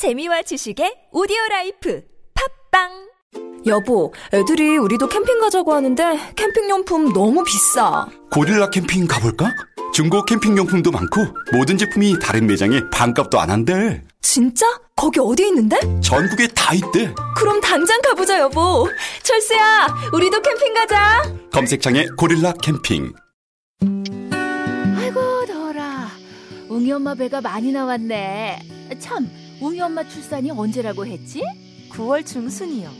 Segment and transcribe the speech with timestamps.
[0.00, 2.00] 재미와 지식의 오디오 라이프
[2.72, 2.88] 팟빵
[3.66, 8.06] 여보, 애들이 우리도 캠핑 가자고 하는데 캠핑용품 너무 비싸.
[8.32, 9.52] 고릴라 캠핑 가볼까?
[9.92, 11.20] 중고 캠핑용품도 많고
[11.52, 14.02] 모든 제품이 다른 매장에 반값도 안 한대.
[14.22, 14.64] 진짜?
[14.96, 15.76] 거기 어디 있는데?
[16.00, 17.12] 전국에 다 있대.
[17.36, 18.88] 그럼 당장 가보자, 여보.
[19.22, 21.30] 철수야, 우리도 캠핑 가자.
[21.52, 23.12] 검색창에 고릴라 캠핑.
[24.96, 26.08] 아이고 더라
[26.70, 28.60] 웅이 엄마 배가 많이 나왔네
[28.98, 29.28] 참
[29.60, 31.42] 웅이 엄마 출산이 언제라고 했지?
[31.90, 32.90] 9월 중순이요.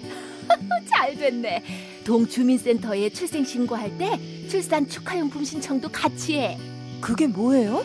[0.87, 1.63] 잘 됐네
[2.05, 6.59] 동주민센터에 출생 신고할 때 출산 축하용품 신청도 같이 해
[7.01, 7.85] 그게 뭐예요?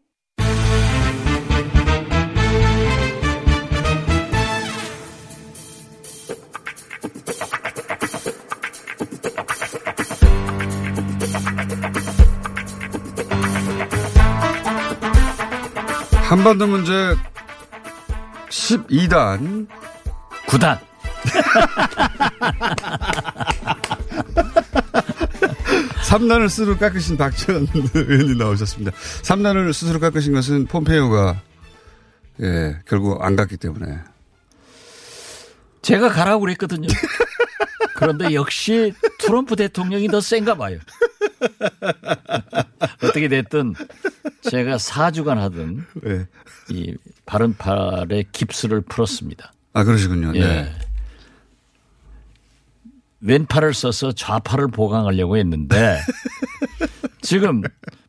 [16.41, 16.91] 한반도 문제
[18.49, 19.67] 12단
[20.47, 20.79] 9단.
[26.09, 28.91] 3단을 스스로 깎으신 박지원 의원님 나오셨습니다.
[28.91, 31.39] 3단을 스스로 깎으신 것은 폼페이오가
[32.41, 33.99] 예, 결국 안 갔기 때문에
[35.83, 36.87] 제가 가라고 그랬거든요.
[37.97, 40.79] 그런데 역시 트럼프 대통령이 더 센가 봐요.
[43.03, 43.73] 어떻게 됐든
[44.41, 46.27] 제가 4주간 하던 예.
[46.69, 49.53] 이 바른 팔에 깁스를 풀었습니다.
[49.73, 50.33] 아 그러시군요.
[50.35, 50.39] 예.
[50.39, 50.75] 네.
[53.21, 55.99] 왼팔을 써서 좌팔을 보강하려고 했는데
[57.21, 57.61] 지금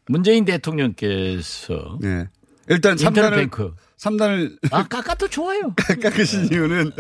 [0.07, 2.29] 문재인 대통령께서 네.
[2.69, 5.75] 일단 3단을 인터넷뱅크 3단을 아 깎아도 좋아요.
[6.03, 6.93] 깎으신 이유는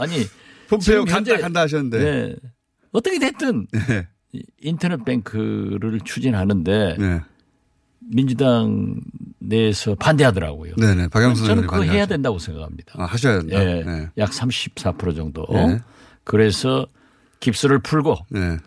[0.00, 0.26] 아니
[0.68, 2.36] 폼페이오 지금 간다 간다 하셨는데 네.
[2.92, 4.08] 어떻게 됐든 네.
[4.34, 7.20] 이 인터넷 뱅크를 추진하는데 네.
[8.00, 9.00] 민주당
[9.38, 10.74] 내에서 반대하더라고요.
[10.76, 12.08] 네네 박영선 저는 그거 해야 반대하죠.
[12.08, 12.94] 된다고 생각합니다.
[12.98, 13.64] 아, 하셔야 된다.
[13.64, 14.10] 예, 네.
[14.18, 15.46] 약34% 정도.
[15.50, 15.78] 네.
[16.24, 16.86] 그래서
[17.40, 18.58] 깁스를 풀고 네.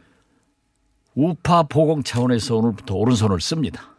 [1.16, 3.90] 우파 보공 차원에서 오늘부터 오른손을 씁니다.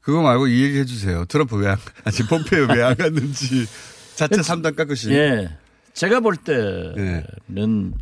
[0.00, 1.24] 그거 말고 이 얘기 해주세요.
[1.26, 3.66] 트럼프 왜 안, 아니 폼페이오 왜 안 갔는지
[4.16, 5.12] 자체 3단 깎으신.
[5.12, 5.58] 예.
[5.94, 7.94] 제가 볼 때는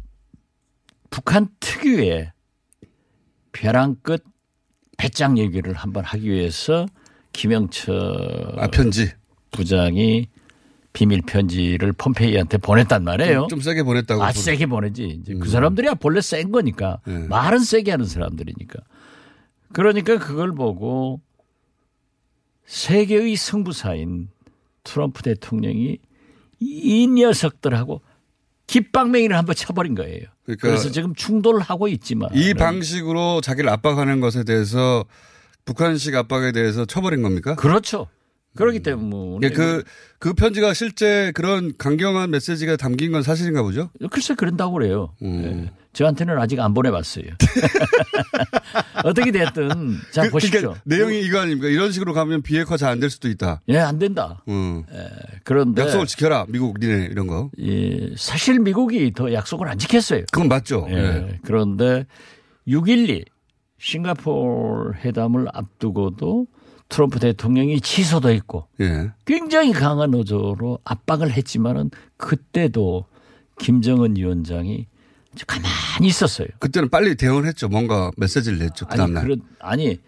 [1.11, 2.33] 북한 특유의
[3.53, 4.25] 벼랑 끝
[4.97, 6.87] 배짱 얘기를 한번 하기 위해서
[7.33, 9.11] 김영철 아 편지
[9.51, 10.29] 부장이
[10.93, 13.41] 비밀 편지를 폼페이한테 보냈단 말이에요.
[13.43, 14.23] 좀, 좀 세게 보냈다고.
[14.23, 15.21] 아주 세게 보내지.
[15.23, 17.27] 이제 그 사람들이야 본래 센 거니까 네.
[17.29, 18.81] 말은 세게 하는 사람들이니까.
[19.73, 21.21] 그러니까 그걸 보고
[22.67, 24.29] 세계의 승부사인
[24.83, 25.99] 트럼프 대통령이
[26.59, 28.03] 이 녀석들하고
[28.71, 30.27] 깃방맹이를 한번 쳐버린 거예요.
[30.45, 35.05] 그러니까 그래서 지금 충돌을 하고 있지만 이 방식으로 자기를 압박하는 것에 대해서
[35.65, 37.57] 북한식 압박에 대해서 쳐버린 겁니까?
[37.57, 38.07] 그렇죠.
[38.55, 39.83] 그렇기 때문에 예, 그,
[40.19, 43.91] 그 편지가 실제 그런 강경한 메시지가 담긴 건 사실인가 보죠?
[44.11, 45.15] 글쎄 그런다고 그래요.
[45.23, 45.69] 음.
[45.69, 45.80] 예.
[45.93, 47.25] 저한테는 아직 안 보내봤어요.
[49.05, 49.69] 어떻게 됐든
[50.13, 50.61] 자 그, 보십시오.
[50.61, 51.69] 그러니까 내용이 이거 아닙니까?
[51.69, 53.61] 이런 식으로 가면 비핵화 잘 안 될 수도 있다.
[53.69, 54.43] 예, 안 된다.
[54.49, 54.85] 음.
[55.45, 56.45] 그런데 약속을 지켜라.
[56.49, 57.51] 미국 니네 이런 거.
[57.61, 60.25] 예, 사실 미국이 더 약속을 안 지켰어요.
[60.33, 60.87] 그건 맞죠.
[60.91, 61.39] 예, 예.
[61.45, 62.07] 그런데
[62.69, 63.25] 6.12
[63.79, 66.47] 싱가포르 회담을 앞두고도
[66.89, 69.11] 트럼프 대통령이 취소도 했고 예.
[69.25, 73.07] 굉장히 강한 어조로 압박을 했지만은 그때도
[73.61, 74.87] 김정은 위원장이
[75.47, 76.49] 가만히 있었어요.
[76.59, 77.69] 그때는 빨리 대응을 했죠.
[77.69, 78.87] 뭔가 메시지를 냈죠.
[78.87, 79.23] 그 아니, 다음날.
[79.23, 79.99] 그런, 아니,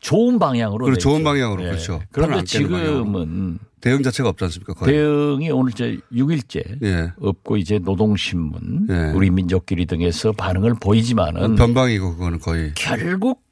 [0.00, 0.88] 좋은 방향으로.
[0.88, 1.00] 냈죠.
[1.00, 1.68] 좋은 방향으로, 예.
[1.68, 2.02] 그렇죠.
[2.10, 2.46] 그런데 방향으로.
[2.46, 4.74] 지금은 대응 자체가 없지 않습니까?
[4.74, 4.92] 거의.
[4.92, 7.12] 대응이 오늘 이제 6일째 예.
[7.20, 9.12] 없고 이제 노동신문, 예.
[9.14, 12.72] 우리 민족끼리 등에서 반응을 보이지만은 변방이고 그거는 거의.
[12.74, 13.42] 결국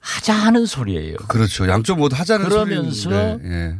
[0.00, 1.16] 하자 하는 소리예요.
[1.28, 1.68] 그렇죠.
[1.68, 3.48] 양쪽 모두 하자는 그러면서 소리인데.
[3.48, 3.78] 예.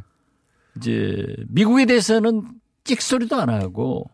[0.77, 2.43] 이제 미국에 대해서는
[2.85, 4.09] 찍소리도 안 하고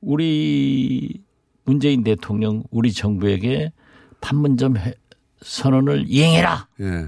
[0.00, 1.20] 우리
[1.64, 3.72] 문재인 대통령 우리 정부에게
[4.20, 4.94] 판문점 해-
[5.42, 7.06] 선언을 이행해라 예.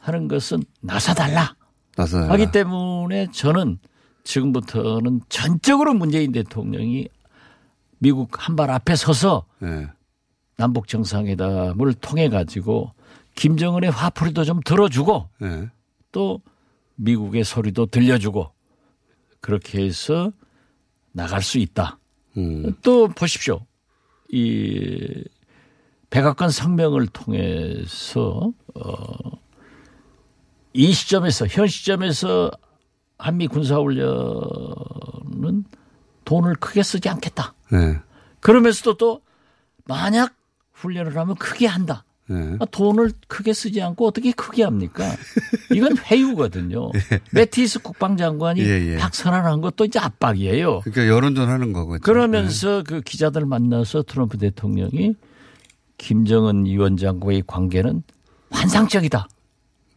[0.00, 1.54] 하는 것은 나서달라
[1.96, 3.78] 나서 하기 때문에 저는
[4.24, 7.08] 지금부터는 전적으로 문재인 대통령이
[7.98, 9.88] 미국 한 발 앞에 서서 예.
[10.56, 12.92] 남북 정상회담을 통해 가지고
[13.36, 15.68] 김정은의 화풀이도 좀 들어주고 예.
[16.12, 16.40] 또
[16.96, 18.50] 미국의 소리도 들려주고
[19.40, 20.32] 그렇게 해서
[21.12, 21.98] 나갈 수 있다.
[22.36, 22.74] 음.
[22.82, 23.60] 또 보십시오.
[24.28, 25.24] 이
[26.10, 29.38] 백악관 성명을 통해서 어,
[30.72, 32.50] 이 시점에서 현 시점에서
[33.18, 35.64] 한미 군사 훈련은
[36.24, 37.54] 돈을 크게 쓰지 않겠다.
[37.72, 38.00] 예.
[38.40, 39.22] 그러면서도 또
[39.86, 40.34] 만약
[40.72, 42.04] 훈련을 하면 크게 한다.
[42.30, 42.56] 예.
[42.60, 45.04] 아, 돈을 크게 쓰지 않고 어떻게 크게 합니까?
[45.72, 46.90] 이건 회유거든요.
[47.32, 48.96] 매티스 국방장관이 예, 예.
[48.96, 50.80] 박선언한 것도 이제 압박이에요.
[50.80, 51.98] 그러니까 여론전 하는 거고.
[52.00, 55.14] 그러면서 그 기자들 만나서 트럼프 대통령이
[55.96, 58.02] 김정은 위원장과의 관계는
[58.50, 59.28] 환상적이다.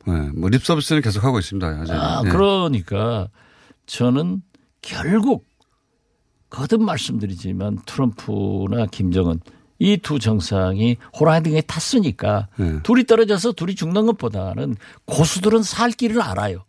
[0.08, 0.12] 예.
[0.36, 1.80] 뭐 립서비스는 계속 하고 있습니다.
[1.82, 2.00] 여전히.
[2.00, 2.30] 아, 예.
[2.30, 3.28] 그러니까
[3.86, 4.42] 저는
[4.82, 5.46] 결국
[6.50, 9.40] 거듭 말씀드리지만 트럼프나 김정은
[9.82, 12.80] 이 두 정상이 호랑이 등에 탔으니까 예.
[12.84, 14.76] 둘이 떨어져서 둘이 죽는 것보다는
[15.06, 16.66] 고수들은 살 길을 알아요.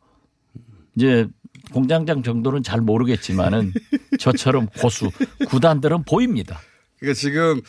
[0.96, 1.28] 이제
[1.72, 3.74] 공장장 정도는 잘 모르겠지만은
[4.18, 5.10] 저처럼 고수
[5.48, 6.58] 구단들은 보입니다.
[6.98, 7.60] 그러니까 지금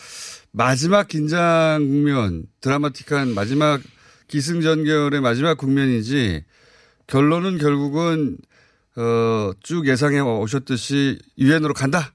[0.52, 3.82] 마지막 긴장 국면, 드라마틱한 마지막
[4.30, 6.46] 기승전결의 마지막 국면이지
[7.06, 8.38] 결론은 결국은
[8.96, 12.14] 어, 쭉 예상해 오셨듯이 유엔으로 간다.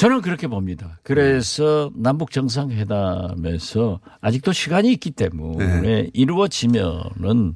[0.00, 0.98] 저는 그렇게 봅니다.
[1.02, 7.54] 그래서 남북 정상회담에서 아직도 시간이 있기 때문에 이루어지면은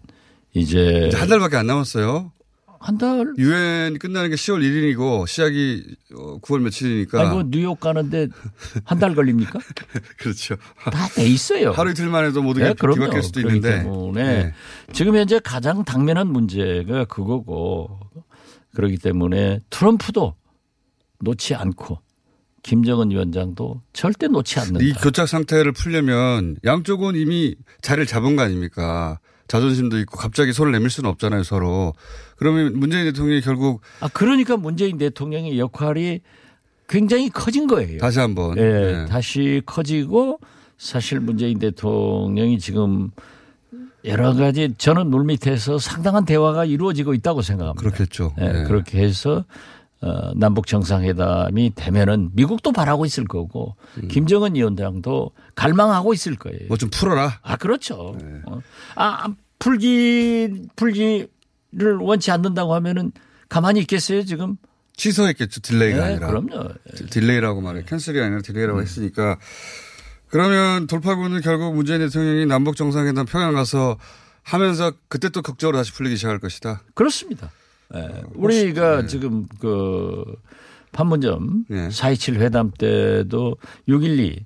[0.53, 2.33] 이제 이제 한 달밖에 안 남았어요.
[2.81, 3.33] 한 달.
[3.39, 5.85] 유엔 끝나는 게 10월 1일이고 시작이
[6.17, 7.19] 어, 9월 며칠이니까.
[7.23, 8.29] 아니 뭐 뉴욕 가는데
[8.85, 9.59] 한 달 걸립니까?
[10.21, 10.57] 그렇죠.
[10.93, 11.71] 다 돼 있어요.
[11.71, 12.75] 하루 이틀만 해도 모든 게 네.
[12.75, 13.85] 뒤바뀔 수도 있는데.
[13.85, 14.53] 때문에 네.
[14.93, 18.01] 지금 현재 가장 당면한 문제가 그거고
[18.75, 20.35] 그렇기 때문에 트럼프도
[21.21, 22.04] 놓지 않고
[22.65, 24.81] 김정은 위원장도 절대 놓지 않는다.
[24.83, 29.21] 이 교착 상태를 풀려면 양쪽은 이미 자리를 잡은 거 아닙니까?
[29.47, 31.93] 자존심도 있고 갑자기 손을 내밀 수는 없잖아요, 서로.
[32.37, 36.21] 그러면 문재인 대통령이 결국 아 그러니까 문재인 대통령의 역할이
[36.89, 37.99] 굉장히 커진 거예요.
[37.99, 38.57] 다시 한번.
[38.57, 39.07] 예, 네.
[39.07, 40.41] 다시 커지고
[40.79, 43.11] 사실 문재인 대통령이 지금
[44.07, 47.83] 여러 가지 저는 물밑에서 상당한 대화가 이루어지고 있다고 생각합니다.
[47.83, 48.35] 그렇겠죠.
[48.41, 48.65] 예, 네.
[48.65, 49.45] 그렇게 해서
[50.01, 53.77] 어, 남북 정상회담이 되면은 미국도 바라고 있을 거고
[54.11, 56.59] 김정은 위원장도 갈망하고 있을 거예요.
[56.63, 56.69] 음.
[56.69, 57.39] 뭐좀 풀어라.
[57.43, 58.15] 아 그렇죠.
[58.21, 58.41] 네.
[58.47, 58.61] 어.
[58.97, 63.13] 아 풀기 풀기를 원치 않는다고 하면은
[63.49, 64.57] 가만히 있겠어요 지금?
[64.97, 65.61] 취소했겠죠.
[65.61, 66.27] delay가 네, 아니라.
[66.29, 66.69] 그럼요.
[66.97, 67.83] 디- delay라고 말해.
[67.87, 69.39] cancel이 아니라 delay라고 했으니까.
[70.29, 73.99] 그러면 돌파구는 결국 문재인 대통령이 남북 정상회담 평양 가서
[74.43, 76.83] 하면서 그때 또 극적으로 다시 풀리기 시작할 것이다.
[76.95, 77.51] 그렇습니다.
[77.95, 79.07] 예, 우리가 네.
[79.07, 80.25] 지금 그
[80.93, 81.89] 판문점 네.
[81.89, 83.57] 4.27 회담 때도
[83.89, 84.45] 6.12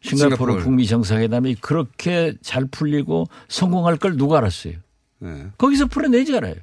[0.00, 0.62] 싱가포르.
[0.62, 4.74] 북미 정상회담이 그렇게 잘 풀리고 성공할 걸 누가 알았어요.
[5.20, 5.46] 네.
[5.58, 6.56] 거기서 풀어내잖아요.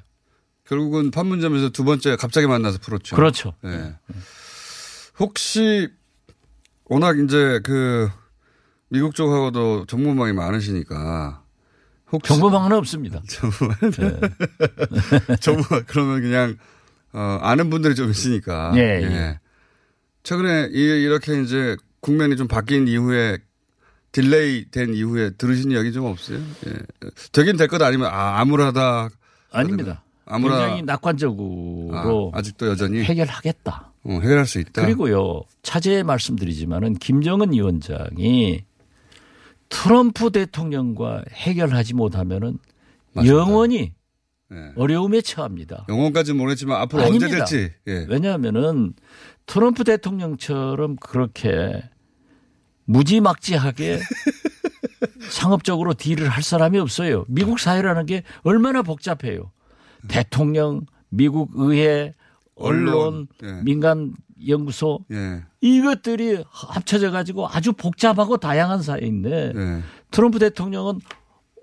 [0.66, 3.16] 결국은 판문점에서 두 번째 갑자기 만나서 풀었죠.
[3.16, 3.54] 그렇죠.
[3.62, 3.94] 네.
[5.18, 5.88] 혹시
[6.84, 8.08] 워낙 이제 그
[8.88, 11.39] 미국 쪽하고도 정보망이 많으시니까
[12.22, 13.20] 정보망은 없습니다.
[13.28, 15.36] 정보망 네.
[15.40, 16.56] 정보 그러면 그냥
[17.12, 18.72] 어, 아는 분들이 좀 있으니까.
[18.76, 19.40] 예, 예.
[20.22, 23.38] 최근에 이- 이렇게 이제 국면이 좀 바뀐 이후에
[24.12, 26.38] delay 된 이후에 들으신 이야기 좀 없어요?
[26.66, 26.72] 예.
[27.32, 29.08] 되긴 될 것 아니면 아, 암울하다.
[29.52, 30.02] 아닙니다.
[30.26, 33.92] 아무나 굉장히 낙관적으로 아, 직도 여전히 해결하겠다.
[34.04, 34.82] 어, 해결할 수 있다.
[34.82, 38.64] 그리고요, 차제에 말씀드리지만은 김정은 위원장이
[39.70, 42.58] 트럼프 대통령과 해결하지 못하면은
[43.12, 43.40] 맞습니다.
[43.40, 43.92] 영원히
[44.52, 44.72] 예.
[44.76, 45.86] 어려움에 처합니다.
[45.88, 47.26] 영혼까지는 모르겠지만 앞으로 아닙니다.
[47.26, 47.72] 언제 될지.
[47.86, 48.04] 예.
[48.08, 48.92] 왜냐하면은
[49.46, 51.82] 트럼프 대통령처럼 그렇게
[52.84, 54.00] 무지막지하게
[55.30, 57.24] 상업적으로 딜을 할 사람이 없어요.
[57.28, 59.52] 미국 사회라는 게 얼마나 복잡해요.
[60.08, 62.12] 대통령, 미국 의회,
[62.56, 63.62] 언론, 언론, 예.
[63.62, 64.14] 민간
[64.46, 65.44] 연구소 예.
[65.60, 69.82] 이것들이 합쳐져 가지고 아주 복잡하고 다양한 사회인데 예.
[70.10, 71.00] 트럼프 대통령은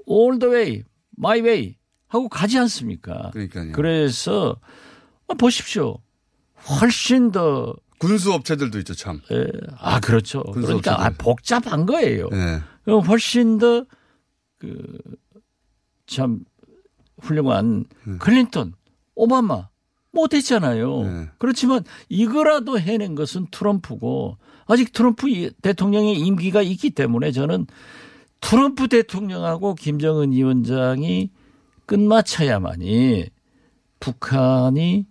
[0.09, 0.83] all the way,
[1.17, 1.75] my way
[2.07, 3.31] 하고 가지 않습니까?
[3.31, 3.71] 그러니까요.
[3.73, 4.55] 그래서
[5.27, 5.97] 아, 보십시오.
[6.81, 9.21] 훨씬 더 군수 업체들도 있죠, 참.
[9.31, 9.47] 예,
[9.79, 10.43] 아 그렇죠.
[10.43, 11.09] 그러니까 아.
[11.17, 12.29] 복잡한 거예요.
[12.31, 12.61] 예.
[12.83, 13.85] 그럼 훨씬 더
[14.59, 14.97] 그
[16.07, 16.39] 참
[17.19, 18.17] 훌륭한 음.
[18.19, 18.73] 클린턴,
[19.15, 19.67] 오바마
[20.17, 21.01] 못했잖아요.
[21.03, 21.29] 네.
[21.37, 27.67] 그렇지만 이거라도 해낸 것은 트럼프고 아직 트럼프 이- 대통령의 임기가 있기 때문에 저는
[28.41, 31.29] 트럼프 대통령하고 김정은 위원장이
[31.85, 33.25] 끝마쳐야만이
[33.99, 35.05] 북한이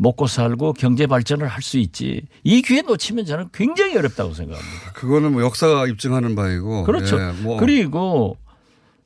[0.00, 2.22] 먹고 살고 경제 발전을 할 수 있지.
[2.44, 4.92] 이 기회 놓치면 저는 굉장히 어렵다고 생각합니다.
[4.94, 6.84] 그거는 뭐 역사가 입증하는 바이고.
[6.84, 7.18] 그렇죠.
[7.20, 8.36] 예, 뭐 그리고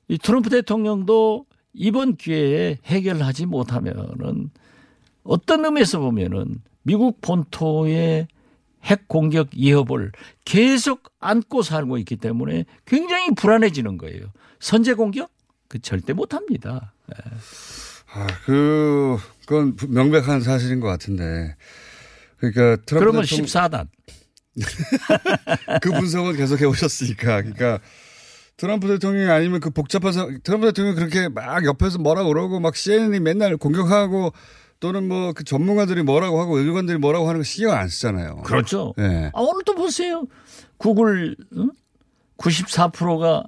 [0.08, 4.50] 이 트럼프 대통령도 이번 기회에 해결하지 못하면은
[5.24, 8.28] 어떤 의미에서 보면은 미국 본토의
[8.84, 10.10] 핵 공격 위협을
[10.44, 14.26] 계속 안고 살고 있기 때문에 굉장히 불안해지는 거예요.
[14.58, 15.30] 선제 공격?
[15.68, 16.92] 그 절대 못 합니다.
[18.14, 21.56] 아, 그, 그건 명백한 사실인 것 같은데.
[22.38, 23.88] 그러니까 트럼프 그러면 대통령- 14단.
[25.80, 27.42] 그 분석은 계속 해 오셨으니까.
[27.42, 27.78] 그러니까
[28.56, 33.20] 트럼프 대통령이 아니면 그 복잡한 상 트럼프 대통령이 그렇게 막 옆에서 뭐라 그러고 막 CNN이
[33.20, 34.32] 맨날 공격하고
[34.82, 38.42] 또는 뭐 그 전문가들이 뭐라고 하고 의관들이 뭐라고 하는 거 신경 안 쓰잖아요.
[38.44, 38.92] 그렇죠.
[38.98, 39.30] 예.
[39.32, 40.24] 아, 오늘 또 보세요.
[40.76, 41.36] 구글
[42.38, 43.44] 94%가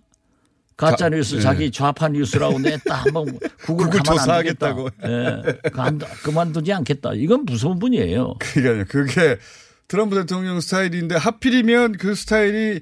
[0.76, 1.43] 가짜 뉴스 자, 예.
[1.43, 3.26] 자기 좌파 뉴스라고 냈다 한번
[3.67, 4.88] 구글, 구글 조사하겠다고.
[5.07, 5.71] 예.
[5.71, 7.12] 간- 그만두지 않겠다.
[7.14, 8.35] 이건 무서운 분이에요.
[8.38, 8.85] 그러니까요.
[8.88, 9.37] 그게
[9.88, 12.81] 트럼프 대통령 스타일인데 하필이면 그 스타일이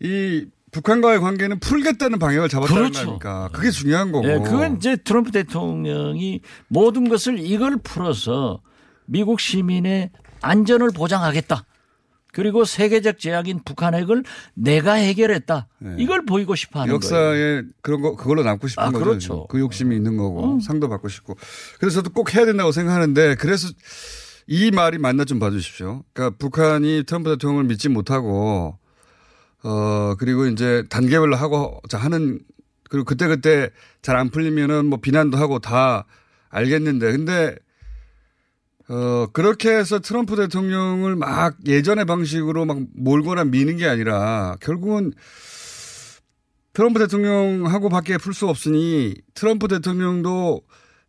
[0.00, 3.06] 이 북한과의 관계는 풀겠다는 방향을 잡았다는 그렇죠.
[3.06, 4.26] 거니까 그게 중요한 거고.
[4.26, 8.62] 예, 그건 이제 트럼프 대통령이 모든 것을 이걸 풀어서
[9.04, 10.10] 미국 시민의
[10.40, 11.66] 안전을 보장하겠다.
[12.32, 14.24] 그리고 세계적 제약인 북한 핵을
[14.54, 15.68] 내가 해결했다.
[15.98, 17.26] 이걸 보이고 싶어 하는 거예요.
[17.26, 19.04] 역사에 그런 거 그걸로 남고 싶은 아, 거죠.
[19.04, 19.46] 그렇죠.
[19.48, 21.36] 그 욕심이 있는 거고 상도 받고 싶고.
[21.78, 23.68] 그래서 저도 꼭 해야 된다고 생각하는데 그래서
[24.46, 26.04] 이 말이 맞나 좀 봐주십시오.
[26.14, 28.78] 그러니까 북한이 트럼프 대통령을 믿지 못하고
[29.64, 32.40] 어 그리고 이제 단계별로 하고 자 하는
[32.90, 33.70] 그리고 그때 그때
[34.02, 36.06] 잘 안 풀리면은 뭐 비난도 하고 다
[36.50, 37.12] 알겠는데.
[37.12, 37.56] 근데
[38.88, 45.12] 어 그렇게 해서 트럼프 대통령을 막 예전의 방식으로 막 몰거나 미는 게 아니라 결국은
[46.72, 50.62] 트럼프 대통령하고 밖에 풀 수 없으니 트럼프 대통령도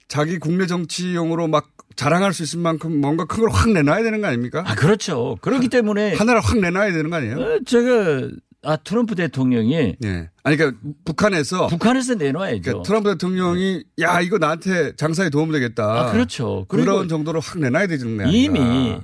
[0.07, 4.27] 자기 국내 정치용으로 막 자랑할 수 있을 만큼 뭔가 큰 걸 확 내놔야 되는 거
[4.27, 4.63] 아닙니까?
[4.65, 5.37] 아, 그렇죠.
[5.41, 7.37] 그렇기 때문에 하나를 확 내놔야 되는 거 아니에요?
[7.39, 8.29] 어, 제가
[8.65, 10.29] 아 트럼프 대통령이 예.
[10.43, 12.61] 아니 그러니까 북한에서 북한에서 내놔야죠.
[12.61, 15.83] 그러니까 트럼프 대통령이 야 이거 나한테 장사에 도움 되겠다.
[16.07, 16.65] 아, 그렇죠.
[16.69, 18.37] 그런 정도로 확 내놔야 되는 거 아니에요?
[18.41, 18.97] 이미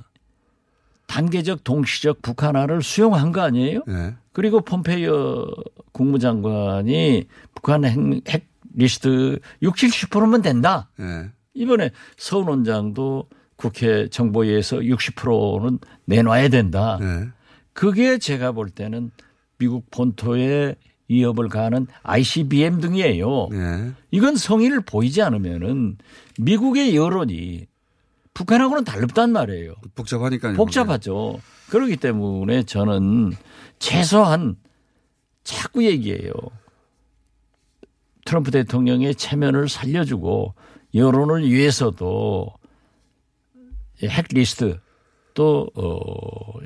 [1.08, 3.84] 단계적 동시적 북한화를 수용한 거 아니에요?
[3.90, 4.16] 예.
[4.32, 5.48] 그리고 폼페이오
[5.92, 7.98] 국무장관이 북한 핵,
[8.30, 10.90] 핵 리스트 60, 70%면 된다.
[11.00, 11.32] 예.
[11.60, 16.98] 이번에 서훈 원장도 국회 정보위에서 60%는 내놔야 된다.
[17.02, 17.28] 예.
[17.74, 19.12] 그게 제가 볼 때는
[19.58, 20.76] 미국 본토에
[21.10, 23.50] 위협을 가하는 ICBM 등이에요.
[23.52, 23.92] 예.
[24.12, 25.98] 이건 성의를 보이지 않으면은
[26.40, 27.68] 미국의 여론이
[28.34, 29.74] 북한하고는 다릅단 말이에요.
[29.96, 30.54] 복잡하니까요.
[30.54, 31.40] 복잡하죠.
[31.70, 33.34] 그렇기 때문에 저는
[33.80, 34.56] 최소한
[35.44, 36.32] 자꾸 얘기해요.
[38.24, 40.54] 트럼프 대통령의 체면을 살려주고
[40.94, 42.52] 여론을 위해서도
[44.04, 44.80] 핵 리스트
[45.34, 46.60] 또 어,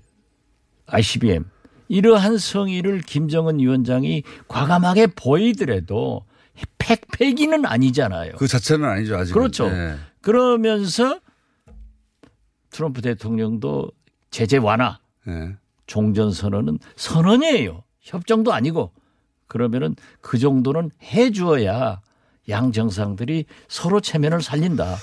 [0.87, 1.45] ICBM
[1.87, 6.25] 이러한 성의를 김정은 위원장이 과감하게 보이더라도
[6.77, 8.33] 팩폐기는 아니잖아요.
[8.37, 9.33] 그 자체는 아니죠 아직.
[9.33, 9.67] 그렇죠.
[9.67, 9.95] 예.
[10.21, 11.19] 그러면서
[12.69, 13.91] 트럼프 대통령도
[14.31, 15.55] 제재 완화, 예.
[15.85, 17.83] 종전 선언은 선언이에요.
[18.01, 18.91] 협정도 아니고
[19.47, 22.01] 그러면은 그 정도는 해 주어야
[22.49, 24.95] 양 정상들이 서로 체면을 살린다.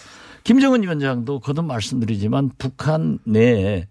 [0.45, 3.87] 김정은 위원장도 거듭 말씀드리지만 북한 내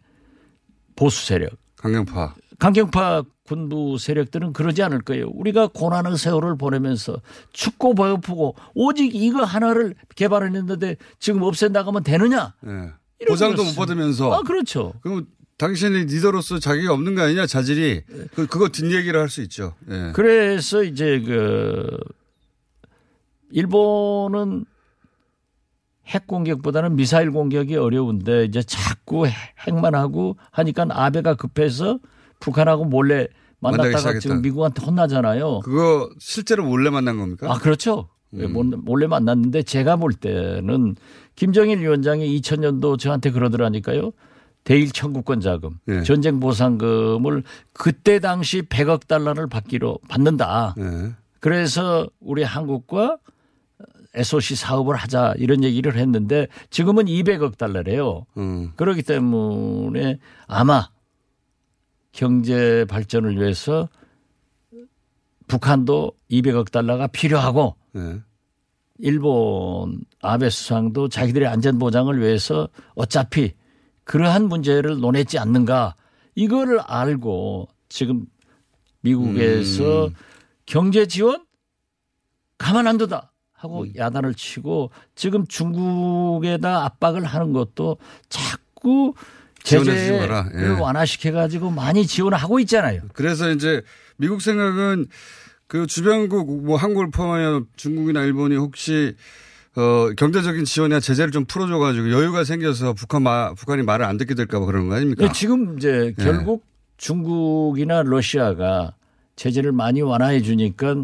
[0.96, 2.36] 보수 세력, 강경파.
[2.60, 5.29] 강경파 군부 세력들은 그러지 않을 거예요.
[5.34, 7.22] 우리가 고난의 세월을 보내면서
[7.53, 12.53] 춥고 배고프고 오직 이거 하나를 개발했는데 지금 없앤다고 하면 되느냐?
[12.68, 12.70] 예.
[13.22, 14.32] 이런 보장도 못 받으면서.
[14.34, 14.94] 아, 그렇죠.
[15.01, 15.25] 그럼
[15.58, 18.03] 당신이 리더로서 자기가 없는 거 아니냐 자질이
[18.36, 19.74] 그, 그거 뒷얘기를 할 수 있죠.
[19.89, 20.12] 예.
[20.13, 21.88] 그래서 이제 그
[23.51, 24.65] 일본은
[26.08, 32.00] 핵 공격보다는 미사일 공격이 어려운데 이제 자꾸 핵만 하고 하니까 아베가 급해서
[32.39, 33.27] 북한하고 몰래
[33.60, 34.18] 만났다가.
[34.20, 35.60] 지금 미국한테 혼나잖아요.
[35.60, 37.51] 그거 실제로 몰래 만난 겁니까?
[37.51, 38.08] 아, 그렇죠.
[38.34, 40.96] 예, 몰래- 몰래 만났는데 제가 볼 때는
[41.36, 44.12] 김정일 위원장이 2000년도 저한테 그러더라니까요.
[44.63, 46.03] 대일 청구권 자금, 예.
[46.03, 50.75] 전쟁 보상금을 그때 당시 100억 달러를 받기로 받는다.
[50.77, 51.12] 예.
[51.39, 53.18] 그래서 우리 한국과
[54.13, 58.25] SOC 사업을 하자 이런 얘기를 했는데 지금은 200억 달러래요.
[58.38, 58.72] 음.
[58.75, 60.89] 그렇기 때문에 아마
[62.12, 63.88] 경제 발전을 위해서
[65.48, 68.22] 북한도 200억 달러가 필요하고 예.
[69.00, 73.54] 일본 아베 수상도 자기들의 안전 보장을 위해서 어차피
[74.04, 75.96] 그러한 문제를 논했지 않는가
[76.36, 78.25] 이거를 알고 지금
[79.01, 80.13] 미국에서 음.
[80.66, 81.46] 경제 지원
[82.58, 83.94] 가만 안 둔다 하고 음.
[83.96, 87.98] 야단을 치고 지금 중국에다 압박을 하는 것도
[88.30, 89.13] 자꾸
[89.63, 90.30] 제재를.
[90.56, 90.80] 예.
[90.80, 93.01] 완화시켜 가지고 많이 지원을 하고 있잖아요.
[93.13, 93.82] 그래서 이제
[94.16, 95.08] 미국 생각은
[95.68, 99.16] 그 주변국 뭐 한국을 포함하여 중국이나 일본이 혹시
[99.75, 104.36] 어 경제적인 지원이나 제재를 좀 풀어줘 가지고 여유가 생겨서 북한 마, 북한이 말을 안 듣게
[104.36, 105.25] 될까 봐 그러는 거 아닙니까?
[105.25, 106.24] 네, 지금 이제 예.
[106.24, 108.94] 결국 중국이나 러시아가
[109.36, 110.96] 제재를 많이 완화해 주니까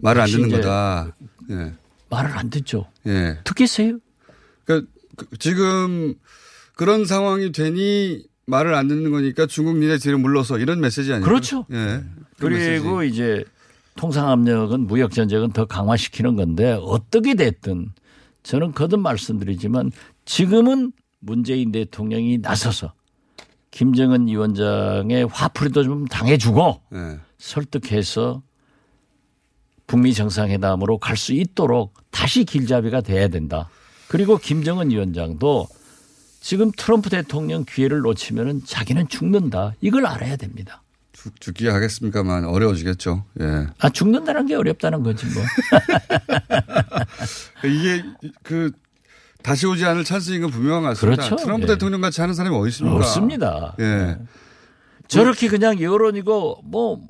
[0.00, 1.14] 말을 안 듣는 거다.
[1.50, 1.72] 예.
[2.10, 2.86] 말을 안 듣죠.
[3.06, 3.38] 예.
[3.44, 3.98] 듣겠어요?
[4.64, 6.14] 그러니까 그- 지금
[6.76, 11.24] 그런 상황이 되니 말을 안 듣는 거니까 중국 니네 뒤로 물러서 이런 메시지 아니에요?
[11.24, 11.66] 그렇죠.
[11.72, 12.02] 예.
[12.38, 13.14] 그리고 메시지.
[13.14, 13.44] 이제
[13.96, 17.92] 통상 압력은 무역 전쟁은 더 강화시키는 건데 어떻게 됐든
[18.42, 19.92] 저는 거듭 말씀드리지만
[20.24, 22.92] 지금은 문재인 대통령이 나서서
[23.70, 27.18] 김정은 위원장의 화풀이도 좀 당해주고 예.
[27.38, 28.42] 설득해서
[29.86, 33.68] 북미 정상회담으로 갈 수 있도록 다시 길잡이가 돼야 된다.
[34.08, 35.68] 그리고 김정은 위원장도
[36.40, 39.74] 지금 트럼프 대통령 기회를 놓치면은 자기는 죽는다.
[39.80, 40.82] 이걸 알아야 됩니다.
[41.12, 43.24] 죽, 죽기 하겠습니까만 어려워지겠죠.
[43.40, 43.66] 예.
[43.78, 45.42] 아 죽는다는 게 어렵다는 거지 뭐.
[47.64, 48.04] 이게
[48.42, 48.70] 그
[49.42, 51.22] 다시 오지 않을 찬스인 건 분명한 것 같습니다.
[51.28, 51.36] 그렇죠.
[51.42, 51.66] 트럼프 예.
[51.68, 52.96] 대통령 같이 하는 사람이 어디 있습니까?
[52.96, 53.74] 없습니다.
[53.80, 54.18] 예.
[55.08, 57.00] 저렇게 그냥 여론이고 뭐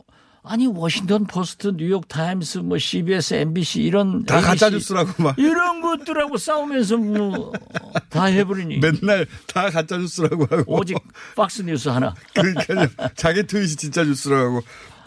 [0.46, 5.80] 아니 워싱턴 포스트, 뉴욕 타임스, 뭐 CBS, NBC 이런 다 ABC 가짜 뉴스라고 막 이런
[5.80, 7.52] 것들하고 싸우면서 뭐
[8.10, 10.96] 다 해버리니 맨날 다 가짜 뉴스라고 하고 오직
[11.34, 12.14] 박스 뉴스 하나.
[12.34, 12.86] 그러니까요.
[13.16, 14.62] 자기 트윗이 진짜 뉴스라고 하고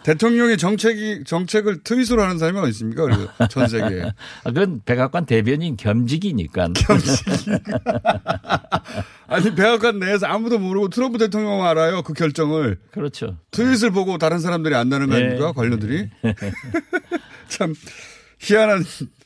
[0.08, 3.46] 대통령의 정책이 정책을 트윗으로 하는 사람이 어디 있습니까?
[3.48, 4.04] 전 세계에.
[4.44, 6.68] 아, 그건 백악관 대변인 겸직이니까.
[9.28, 12.00] 아니 백악관 내에서 아무도 모르고 트럼프 대통령만 알아요.
[12.00, 12.78] 그 결정을.
[12.90, 13.36] 그렇죠.
[13.50, 15.24] 트윗을 보고 다른 사람들이 안다는 거 네.
[15.24, 15.52] 아닙니까?
[15.52, 16.08] 관료들이.
[17.48, 17.74] 참
[18.38, 18.84] 희한한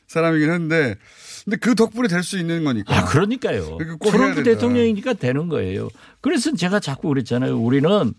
[0.08, 0.96] 사람이긴 한데
[1.44, 2.96] 근데 그 덕분에 될 수 있는 거니까.
[2.96, 3.76] 아, 그러니까요.
[3.76, 4.42] 그러니까 트럼프.
[4.42, 5.88] 대통령이니까 되는 거예요.
[6.20, 7.56] 그래서 제가 자꾸 그랬잖아요.
[7.56, 8.12] 우리는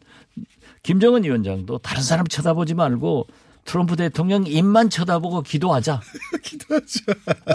[0.84, 3.28] 김정은 위원장도 다른 사람 쳐다보지 말고
[3.66, 6.02] 트럼프 대통령 입만 쳐다보고 기도하자.
[6.44, 7.00] 기도하자.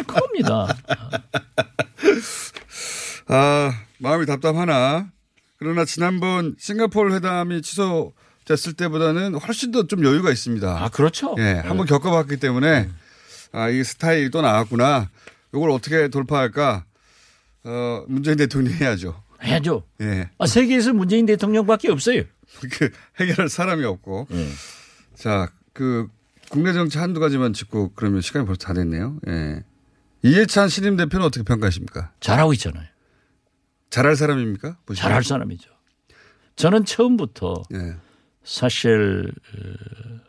[0.06, 0.74] 그겁니다.
[3.28, 5.10] 아, 마음이 답답하나.
[5.58, 10.84] 그러나 지난번 싱가포르 회담이 취소됐을 때보다는 훨씬 더 좀 여유가 있습니다.
[10.84, 11.34] 아, 그렇죠.
[11.38, 12.88] 예, 한번 겪어봤기 때문에
[13.52, 15.10] 아, 이 스타일이 또 나왔구나.
[15.54, 16.84] 이걸 어떻게 돌파할까?
[17.64, 19.22] 어, 문재인 대통령이 해야죠.
[19.42, 19.82] 해야죠.
[20.00, 20.30] 예.
[20.38, 22.22] 아, 세계에서 문재인 대통령밖에 없어요.
[22.72, 24.26] 그 해결할 사람이 없고.
[24.32, 24.48] 예.
[25.14, 26.08] 자, 그
[26.50, 29.18] 국내 정치 한두 가지만 짚고 그러면 시간이 벌써 다 됐네요.
[29.28, 29.62] 예.
[30.22, 32.12] 이해찬 신임 대표는 어떻게 평가하십니까?
[32.20, 32.87] 잘하고 있잖아요.
[33.90, 34.76] 잘할 사람입니까?
[34.87, 35.02] 보시면?
[35.08, 35.70] 잘할 사람이죠.
[36.56, 37.94] 저는 처음부터 예.
[38.42, 40.20] 사실 어,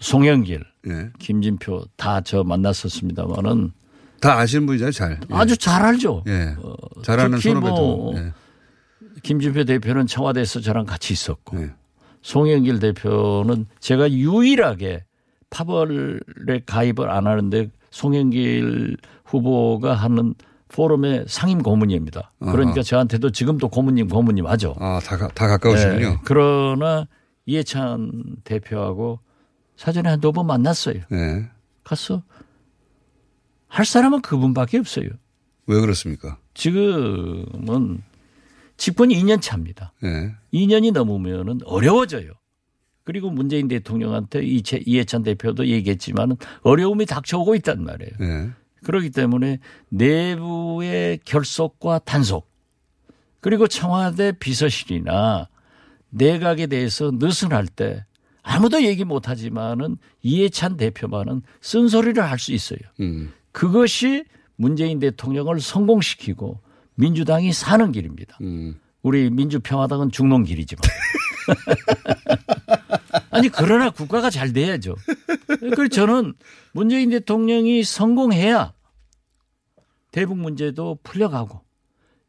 [0.00, 1.10] 송영길, 예.
[1.18, 3.72] 김진표 다 저 만났었습니다마는
[4.20, 5.12] 다 아시는 분이잖아요, 잘.
[5.12, 5.34] 예.
[5.34, 6.24] 아주 잘 알죠.
[6.26, 6.54] 예.
[6.58, 7.54] 어, 잘하는 특히.
[7.54, 8.32] 뭐 예.
[9.22, 11.70] 김진표 대표는 청와대에서 저랑 같이 있었고 예.
[12.22, 15.04] 송영길 대표는 제가 유일하게
[15.50, 20.34] 파벌에 가입을 안 하는데 송영길 후보가 하는
[20.68, 22.32] 포럼의 상임 고문입니다.
[22.40, 22.82] 그러니까 아하.
[22.82, 24.74] 저한테도 지금도 고문님 고문님 하죠.
[24.78, 26.08] 아, 다, 가- 다 가까우시군요.
[26.10, 26.16] 네.
[26.24, 27.06] 그러나
[27.46, 29.20] 이해찬 대표하고
[29.76, 31.00] 사전에 한두 번 만났어요.
[31.10, 31.48] 네.
[31.84, 32.22] 가서
[33.68, 35.08] 할 사람은 그분밖에 없어요.
[35.66, 36.36] 왜 그렇습니까?
[36.54, 38.02] 지금은
[38.78, 39.92] 집권이 2년 차입니다.
[40.02, 40.32] 네.
[40.54, 42.32] 2년이 넘으면은 어려워져요.
[43.04, 48.12] 그리고 문재인 대통령한테 이채- 이해찬 대표도 얘기했지만 어려움이 닥쳐오고 있단 말이에요.
[48.20, 48.50] 네.
[48.84, 49.58] 그렇기 때문에
[50.38, 52.48] 내부의 결속과 단속
[53.40, 55.48] 그리고 청와대 비서실이나
[56.10, 58.04] 내각에 대해서 느슨할 때
[58.42, 62.78] 아무도 얘기 못하지만은 이해찬 대표만은 쓴소리를 할 수 있어요.
[63.00, 63.32] 음.
[63.52, 64.24] 그것이
[64.56, 66.60] 문재인 대통령을 성공시키고
[66.98, 68.36] 민주당이 사는 길입니다.
[68.42, 68.74] 음.
[69.02, 70.82] 우리 민주평화당은 죽는 길이지만.
[73.30, 74.96] 아니 그러나 국가가 잘 돼야죠.
[75.46, 76.34] 그래서 저는
[76.72, 78.72] 문재인 대통령이 성공해야
[80.10, 81.60] 대북 문제도 풀려가고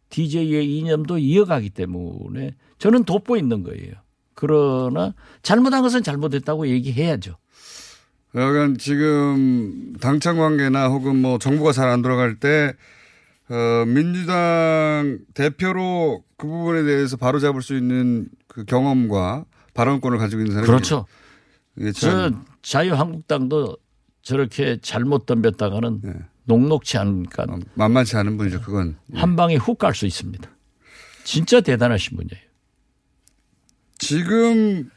[0.10, 3.94] DJ의 이념도 이어가기 때문에 저는 돕고 있는 거예요.
[4.36, 7.38] 그러나 잘못한 것은 잘못했다고 얘기해야죠.
[8.36, 12.74] 약간 지금 당청 관계나 혹은 뭐 정부가 잘 안 돌아갈 때
[13.50, 20.54] 어, 민주당 대표로 그 부분에 대해서 바로 잡을 수 있는 그 경험과 발언권을 가지고 있는
[20.54, 21.06] 사람이 그렇죠.
[21.78, 23.78] 이게 저참 자유한국당도
[24.22, 26.14] 저렇게 잘못 덤볐다가는 네.
[26.46, 28.62] 녹록치 않으니까 어, 만만치 않은 분이죠.
[28.62, 30.50] 그건 한 방에 훅 갈 수 있습니다.
[31.24, 32.44] 진짜 대단하신 분이에요.
[33.98, 34.90] 지금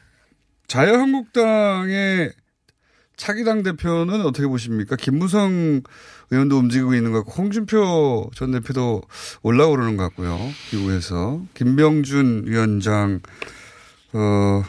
[0.67, 2.31] 자유한국당의
[3.15, 4.95] 차기당 대표는 어떻게 보십니까?
[4.95, 5.81] 김무성
[6.33, 9.03] 의원도 움직이고 있는 것 같고 홍준표 전 대표도
[9.43, 10.39] 올라오르는 것 같고요.
[10.71, 13.19] 미국에서 김병준 위원장
[14.13, 14.63] 어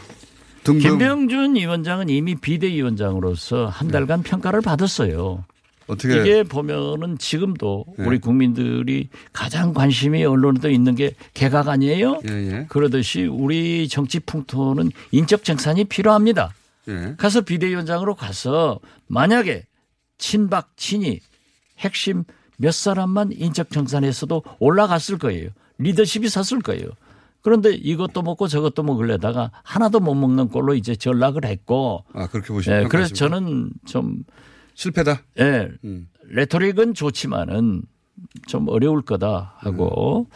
[0.62, 5.44] 등등 김병준 위원장은 이미 비대위원장으로서 한 달간 평가를 받았어요.
[5.86, 8.06] 어떻게 이게 보면은 지금도 네.
[8.06, 12.20] 우리 국민들이 가장 관심이 언론에도 있는 게 개각 아니에요?
[12.28, 12.66] 예, 예.
[12.68, 16.54] 그러듯이 우리 정치 풍토는 인적 정산이 필요합니다.
[16.88, 17.14] 예.
[17.18, 19.64] 가서 비대위원장으로 가서 만약에
[20.16, 21.20] 친박 친이
[21.84, 22.24] 핵심
[22.56, 25.50] 몇 사람만 인적 정산에서도 올라갔을 거예요.
[25.78, 26.88] 리더십이 섰을 거예요.
[27.42, 32.04] 그런데 이것도 먹고 저것도 먹으려다가 하나도 못 먹는 꼴로 이제 전락을 했고.
[32.14, 34.24] 아 그렇게 보시면 예, 그래서 저는 좀
[34.74, 35.22] 실패다.
[35.40, 36.08] 예, 음.
[36.22, 37.82] 레토릭은 좋지만은
[38.46, 40.28] 좀 어려울 거다 하고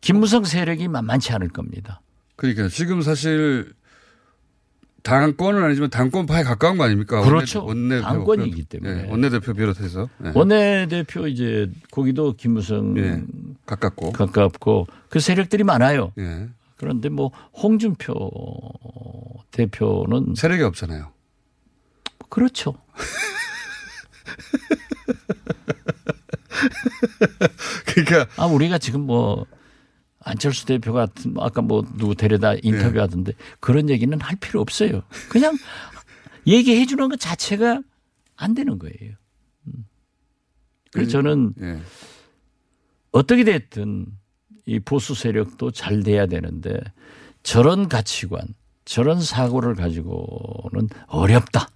[0.00, 2.00] 김무성 세력이 만만치 않을 겁니다.
[2.36, 3.72] 그러니까 지금 사실
[5.02, 7.22] 당권은 아니지만 당권파에 가까운 거 아닙니까?
[7.22, 7.64] 그렇죠.
[7.64, 9.04] 원내, 당권이기 때문에.
[9.04, 10.32] 예, 원내대표 비롯해서 예.
[10.34, 13.22] 원내대표 이제 거기도 김무성 예,
[13.66, 16.12] 가깝고 가깝고 그 세력들이 많아요.
[16.18, 16.48] 예.
[16.76, 18.14] 그런데 뭐 홍준표
[19.50, 21.10] 대표는 세력이 없잖아요.
[22.28, 22.74] 그렇죠.
[27.86, 29.46] 그러니까 아 우리가 지금 뭐
[30.20, 35.02] 안철수 대표 같은 아까 뭐 누구 데려다 인터뷰하던데 그런 얘기는 할 필요 없어요.
[35.28, 35.56] 그냥
[36.46, 37.82] 얘기해 주는 것 자체가
[38.36, 39.14] 안 되는 거예요.
[39.66, 39.86] 음.
[40.92, 41.80] 그래서 저는 예.
[43.12, 44.06] 어떻게 됐든
[44.66, 46.78] 이 보수 세력도 잘 돼야 되는데
[47.42, 48.42] 저런 가치관,
[48.84, 51.70] 저런 사고를 가지고는 어렵다.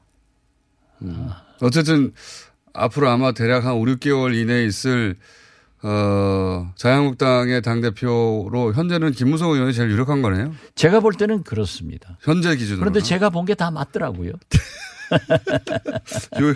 [1.61, 2.13] 어쨌든
[2.73, 5.17] 앞으로 아마 대략 한 5, 6개월 이내에 있을
[5.87, 10.55] 어, 자유한국당의 당대표로 현재는 김무성 의원이 제일 유력한 거네요.
[10.75, 12.17] 제가 볼 때는 그렇습니다.
[12.23, 12.81] 현재 기준으로.
[12.81, 14.33] 그런데 제가 본 게 다 맞더라고요.
[16.41, 16.55] 요,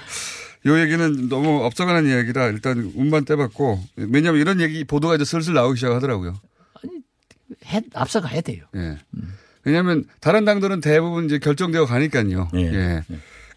[0.67, 5.77] 요 얘기는 너무 업적하는 이야기라 일단 운만 떼봤고 왜냐하면 이런 얘기 보도가 이제 슬슬 나오기
[5.77, 6.35] 시작하더라고요.
[7.67, 8.65] 해, 앞서가야 돼요.
[8.77, 8.97] 예.
[9.65, 12.49] 왜냐하면 다른 당들은 대부분 이제 결정되어 가니까요.
[12.55, 12.61] 예.
[12.61, 13.03] 예.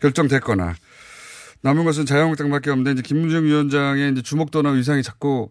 [0.01, 0.75] 결정됐거나
[1.61, 5.49] 남은 것은 자유한국당밖에 없는데 이제 김무정 위원장의 이제 주목도나 위상이 자꾸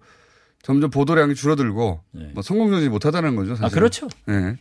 [0.62, 2.00] 점점 보도량이 줄어들고
[2.34, 3.54] 뭐 성공적이지 못하다는 거죠.
[3.54, 3.64] 사실.
[3.64, 4.08] 아, 그렇죠.
[4.28, 4.56] 예.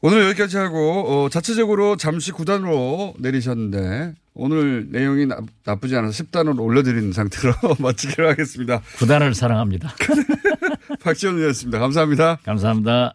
[0.00, 7.10] 오늘 여기까지 하고 어, 자체적으로 잠시 9단으로 내리셨는데 오늘 내용이 나, 나쁘지 않아서 10단으로 올려드리는
[7.12, 8.82] 상태로 마치기로 하겠습니다.
[8.98, 9.94] 구단을 사랑합니다.
[11.00, 11.78] 박지원 의원이었습니다.
[11.78, 12.38] 감사합니다.
[12.44, 13.14] 감사합니다.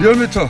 [0.00, 0.48] 리얼미터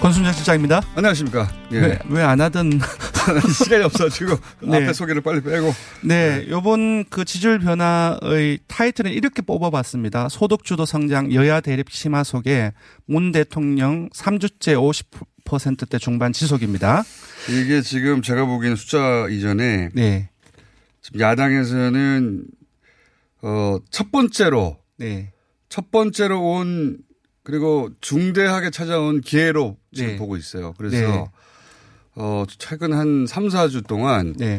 [0.00, 0.80] 권순정 실장입니다.
[0.94, 1.50] 안녕하십니까.
[1.72, 1.80] 예.
[1.80, 2.78] 왜, 왜안 하던.
[3.52, 4.84] 시간이 없어지고 네.
[4.84, 5.74] 앞에 소개를 빨리 빼고.
[6.04, 10.28] 네, 요번 그 지지율 변화의 타이틀은 이렇게 뽑아봤습니다.
[10.28, 12.72] 소득주도 성장 여야 대립 심화 속에
[13.06, 14.76] 문 대통령 3주째
[15.44, 17.02] 50%대 중반 지속입니다.
[17.48, 20.30] 이게 지금 제가 보기에는 숫자 이전에 네.
[21.02, 22.44] 지금 야당에서는
[23.42, 25.32] 어, 첫 번째로 네.
[25.68, 26.98] 첫 번째로 온
[27.46, 30.16] 그리고 중대하게 찾아온 기회로 지금 네.
[30.16, 30.74] 보고 있어요.
[30.76, 31.24] 그래서 네.
[32.16, 34.58] 어 최근 한 3, 4주 동안 네.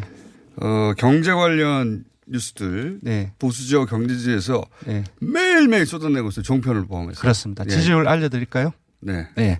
[0.55, 3.33] 어 경제 관련 뉴스들 네.
[3.39, 5.03] 보수 지역 경제지에서 네.
[5.19, 6.43] 매일매일 쏟아내고 있어요.
[6.43, 7.19] 종편을 포함해서.
[7.19, 7.65] 그렇습니다.
[7.65, 7.71] 예.
[7.71, 8.71] 지지율 알려드릴까요?
[9.01, 9.27] 네.
[9.35, 9.59] 네.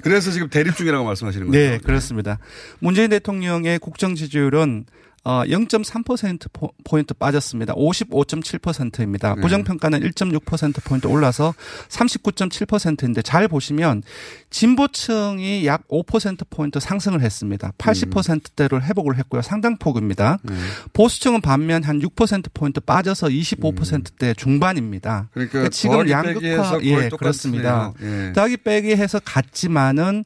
[0.00, 1.58] 그래서 지금 대립 중이라고 말씀하시는 거죠.
[1.58, 2.38] 네, 그렇습니다.
[2.78, 4.86] 문재인 대통령의 국정 지지율은
[5.26, 7.72] 어, 0.3% 포- 포인트 빠졌습니다.
[7.74, 9.34] 55.7%입니다.
[9.34, 9.40] 네.
[9.40, 11.54] 부정평가는 1.6% 포인트 올라서
[11.88, 14.02] 39.7%인데 잘 보시면
[14.50, 17.72] 진보층이 약 5% 포인트 상승을 했습니다.
[17.78, 19.40] 80%대를 회복을 했고요.
[19.42, 20.38] 상당폭입니다.
[20.42, 20.54] 네.
[20.92, 25.28] 보수층은 반면 한 6% 포인트 빠져서 25%대 중반입니다.
[25.32, 27.08] 그러니까 지금 빼기 해서 양극화 예.
[27.08, 27.92] 그렇습니다.
[28.02, 28.32] 예.
[28.34, 30.24] 더하기 빼기 해서 같지만은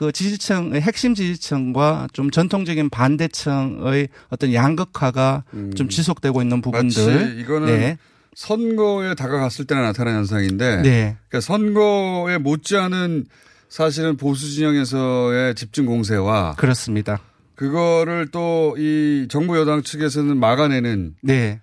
[0.00, 5.44] 그 지지층의 핵심 지지층과 좀 전통적인 반대층의 어떤 양극화가
[5.76, 7.06] 좀 지속되고 있는 부분들.
[7.06, 7.38] 음.
[7.38, 7.98] 이거는 네.
[8.34, 11.16] 선거에 다가갔을 때나 나타나는 현상인데 네.
[11.28, 13.26] 그러니까 선거에 못지않은
[13.68, 17.20] 사실은 보수 진영에서의 집중 공세와 그렇습니다.
[17.54, 21.60] 그거를 또 이 정부 여당 측에서는 막아내는 네.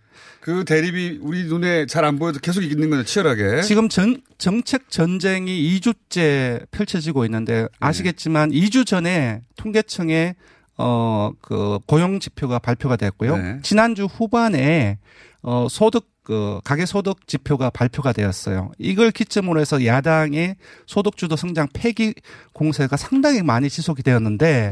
[0.48, 3.64] 그 대립이 우리 눈에 잘 안 보여도 계속 있는 거죠 치열하게.
[3.64, 10.36] 지금 전, 정책 전쟁이 2주째 펼쳐지고 있는데 아시겠지만 2주 전에 통계청에
[10.78, 13.36] 어, 그 고용 지표가 발표가 됐고요.
[13.36, 13.60] 네.
[13.62, 15.00] 지난주 후반에
[15.42, 18.72] 어, 소득 그 가계 소득 지표가 발표가 되었어요.
[18.78, 20.56] 이걸 기점으로 해서 야당의
[20.86, 22.14] 소득 주도 성장 폐기
[22.54, 24.72] 공세가 상당히 많이 지속이 되었는데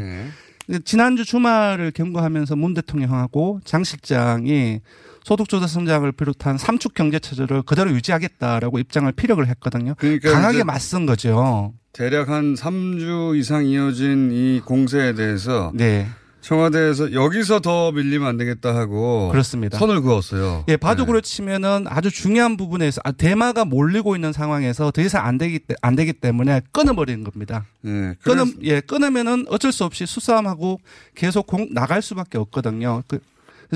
[0.70, 0.80] 네.
[0.86, 4.80] 지난주 주말을 경고하면서 문 대통령하고 장 실장이
[5.30, 9.96] 소득주도 성장을 비롯한 삼축 경제 체제를 그대로 유지하겠다라고 입장을 피력을 했거든요.
[9.98, 11.74] 그러니까 강하게 맞선 거죠.
[11.94, 16.08] 대략 한 3주 이상 이어진 이 공세에 대해서 네.
[16.42, 19.80] 청와대에서 여기서 더 밀리면 안 되겠다 하고 그렇습니다.
[19.80, 20.64] 선을 그었어요.
[20.68, 25.58] 예, 바둑으로 치면은 아주 중요한 부분에서 아, 대마가 몰리고 있는 상황에서 더 이상 안 되기
[25.58, 27.66] 때- 안 되기 때문에 끊어버리는 겁니다.
[27.82, 28.14] 네.
[28.22, 30.80] 끊음 예 끊으면은 어쩔 수 없이 수싸움하고
[31.16, 33.02] 계속 공 나갈 수밖에 없거든요.
[33.08, 33.18] 그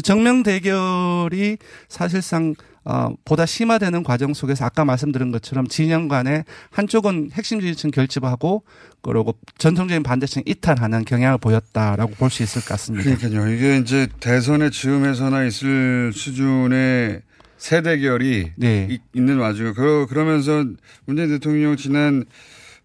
[0.03, 7.59] 정명 대결이 사실상 어, 보다 심화되는 과정 속에서 아까 말씀드린 것처럼 진영 간에 한쪽은 핵심
[7.59, 8.63] 지지층 결집하고
[9.01, 13.15] 그리고 전통적인 반대층 이탈하는 경향을 보였다라고 볼 수 있을 것 같습니다.
[13.15, 13.53] 그러니까요.
[13.53, 17.21] 이게 이제 대선의 즈음에서나 있을 수준의
[17.57, 18.87] 세대결이 네.
[18.89, 20.63] 이- 있는 와중에 그, 그러면서
[21.05, 22.23] 문재인 대통령 지난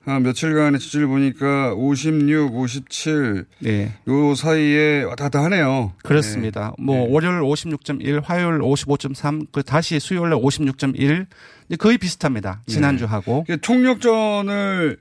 [0.05, 3.93] 한 며칠간의 지지를 보니까 56, 57, 네.
[4.07, 5.93] 요 사이에 왔다 갔다 하네요.
[6.03, 6.75] 그렇습니다.
[6.79, 11.27] 뭐 월요일 56.1, 화요일 55.3, 그 다시 수요일에 56.1
[11.69, 12.61] 이제 거의 비슷합니다.
[12.67, 13.47] 지난주하고.
[13.49, 13.57] 네.
[13.57, 14.99] 총력전을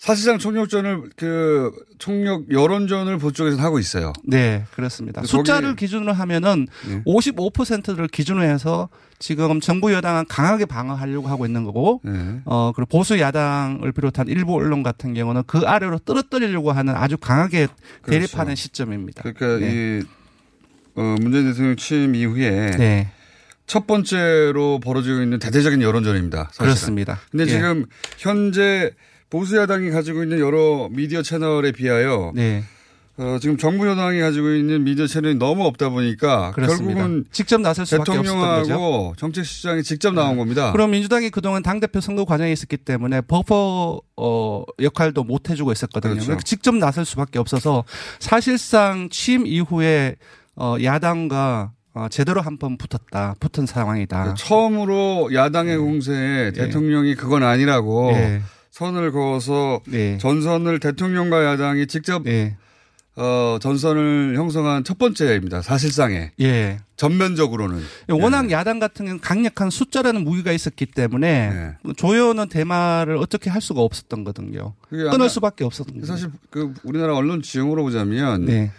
[0.00, 4.14] 사실상 총력전을 그 총력 여론전을 보쪽에서 하고 있어요.
[4.24, 5.22] 네, 그렇습니다.
[5.22, 7.02] 숫자를 기준으로 하면은 네.
[7.04, 12.40] 55%를 기준으로 해서 지금 정부 여당은 강하게 방어하려고 하고 있는 거고, 네.
[12.46, 17.68] 어, 그리고 보수 야당을 비롯한 일부 언론 같은 경우는 그 아래로 떨어뜨리려고 하는 아주 강하게
[18.06, 19.22] 대립하는 시점입니다.
[19.22, 19.38] 그렇죠.
[19.38, 20.00] 그러니까 네.
[20.00, 20.02] 이
[20.94, 23.12] 어, 문재인 대통령 취임 이후에 네.
[23.66, 26.44] 첫 번째로 벌어지고 있는 대대적인 여론전입니다.
[26.52, 26.64] 사실은.
[26.64, 27.20] 그렇습니다.
[27.30, 27.48] 근데 예.
[27.48, 27.84] 지금
[28.16, 28.92] 현재
[29.30, 32.62] 보수 야당이 가지고 있는 여러 미디어 채널에 비하여 네.
[33.16, 36.94] 어, 지금 정부 여당이 가지고 있는 미디어 채널이 너무 없다 보니까 그렇습니다.
[37.00, 38.62] 결국은 직접 나설 수밖에 없었던 거죠.
[38.62, 40.72] 대통령하고 정책 시장이 직접 나온 겁니다.
[40.72, 46.12] 그럼 민주당이 그동안 당 대표 선거 과정에 있었기 때문에 버퍼 어, 역할도 못 해주고 있었거든요.
[46.14, 46.26] 그렇죠.
[46.28, 47.84] 그러니까 직접 나설 수밖에 없어서
[48.20, 50.16] 사실상 취임 이후에
[50.56, 54.34] 어, 야당과 어, 제대로 한 번 붙었다, 붙은 상황이다.
[54.34, 58.40] 처음으로 야당의 공세에 대통령이 그건 아니라고 네.
[58.80, 60.16] 선을 그어서 네.
[60.16, 62.22] 전선을 대통령과 야당이 직접
[63.16, 65.60] 어, 전선을 형성한 첫 번째입니다.
[65.60, 66.78] 사실상에 예.
[66.96, 73.82] 전면적으로는 워낙 야당 같은 경우는 강력한 숫자라는 무기가 있었기 때문에 조여는 대마를 어떻게 할 수가
[73.82, 74.72] 없었던 거거든요.
[74.88, 76.06] 그게 끊을 수밖에 없었던 거죠.
[76.06, 78.70] 사실 그 우리나라 언론 지형으로 보자면 네.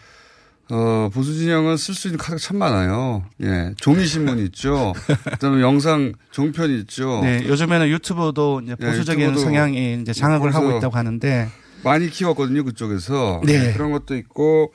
[0.74, 3.26] 어, 보수 진영은 쓸 수 있는 카드가 참 많아요.
[3.44, 3.74] 예.
[3.78, 4.94] 종이 신문 있죠.
[5.32, 7.20] 그다음에 영상 종편 있죠.
[7.24, 11.50] 네, 요즘에는 유튜브도 이제 예, 보수적인 유튜브도 성향이 이제 장악을 하고 있다고 하는데
[11.84, 13.42] 많이 키웠거든요, 그쪽에서.
[13.46, 13.74] 네.
[13.74, 14.72] 그런 것도 있고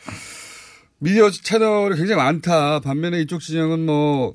[0.99, 2.81] 미디어 채널이 굉장히 많다.
[2.81, 4.33] 반면에 이쪽 진영은 뭐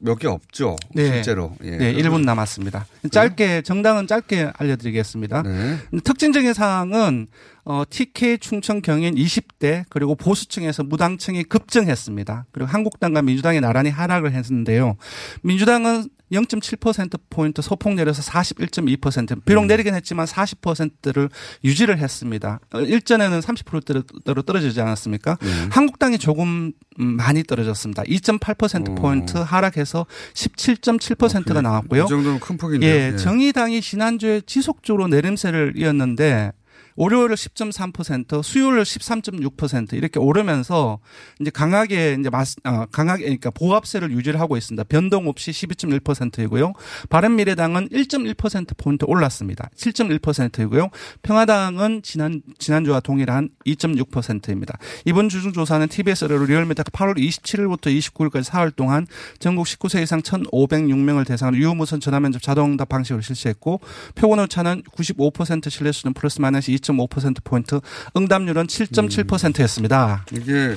[0.00, 0.76] 몇 개 없죠.
[0.94, 1.56] 실제로.
[1.64, 1.70] 예.
[1.72, 2.86] 네, 1분 남았습니다.
[3.10, 5.42] 짧게 정당은 짧게 알려드리겠습니다.
[5.42, 5.78] 네.
[6.04, 7.28] 특징적인 사항은
[7.64, 12.46] 어, TK 충청 경인 20대 그리고 보수층에서 무당층이 급증했습니다.
[12.50, 14.96] 그리고 한국당과 민주당이 나란히 하락을 했는데요.
[15.42, 21.28] 민주당은 0.7%포인트 소폭 내려서 41.2% 비록 내리긴 했지만 40%를
[21.64, 22.60] 유지를 했습니다.
[22.72, 25.38] 어, 일전에는 30%대로 떨어지지 않았습니까?
[25.70, 28.02] 한국당이 조금 음, 많이 떨어졌습니다.
[28.02, 32.04] 2.8%포인트 하락해서 17.7%가 나왔고요.
[32.04, 32.86] 이 정도면 큰 폭인데.
[32.88, 36.52] 예, 정의당이 지난주에 지속적으로 내림세를 이었는데
[36.98, 40.98] 월요일을 10.3%, 수요일을 13.6% 이렇게 오르면서
[41.40, 44.82] 이제 강하게 이제 마스, 어, 강하게 그러니까 보합세를 유지를 하고 있습니다.
[44.84, 46.72] 변동 없이 12.1%이고요.
[47.08, 49.70] 바른미래당은 1.1% 포인트 올랐습니다.
[49.76, 50.90] 7.1%이고요.
[51.22, 54.76] 평화당은 지난 지난주와 동일한 2.6%입니다.
[55.04, 59.06] 이번 주중 조사는 TBS 의뢰로 리얼미터가 8월 27일부터 29일까지 사흘 동안
[59.38, 63.80] 전국 19세 이상 1,506명을 대상으로 유무선 전화면접 자동응답 방식으로 실시했고
[64.16, 67.80] 표본 오차는 95% 신뢰 수준 플러스 마이너스 2.5%포인트,
[68.16, 70.24] 응답률은 7.7%였습니다.
[70.32, 70.74] 이게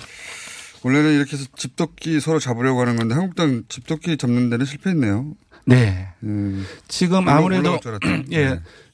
[0.84, 5.34] 원래는 이렇게 해서 집도끼 서로 잡으려고 하는 건데 한국당 집도끼 잡는 데는 실패했네요.
[5.65, 6.08] 네.
[6.24, 6.65] 음.
[6.88, 8.00] 지금 아무래도 올라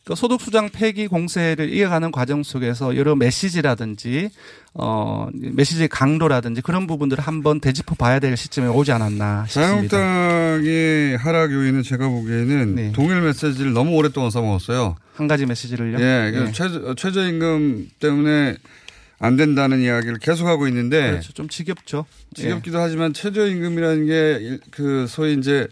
[0.08, 0.13] 예.
[0.13, 0.13] 네.
[0.13, 4.30] 그 소득수장 폐기 공세를 이어가는 과정 속에서 여러 메시지라든지
[4.74, 9.98] 어 메시지의 강도라든지 그런 부분들을 한번 되짚어 봐야 될 시점에 오지 않았나 싶습니다.
[9.98, 12.91] 자유한국당의 하락 요인은 제가 보기에는 네.
[12.93, 14.96] 동일 메시지를 너무 오랫동안 써먹었어요.
[15.15, 16.00] 한 가지 메시지를요.
[16.00, 16.52] 예, 그 예.
[16.52, 18.56] 최저, 최저임금 때문에
[19.20, 21.34] 안 된다는 이야기를 계속하고 있는데 그렇죠.
[21.34, 22.06] 좀 지겹죠.
[22.36, 25.67] 지겹기도 하지만 최저임금이라는 게 그 소위 이제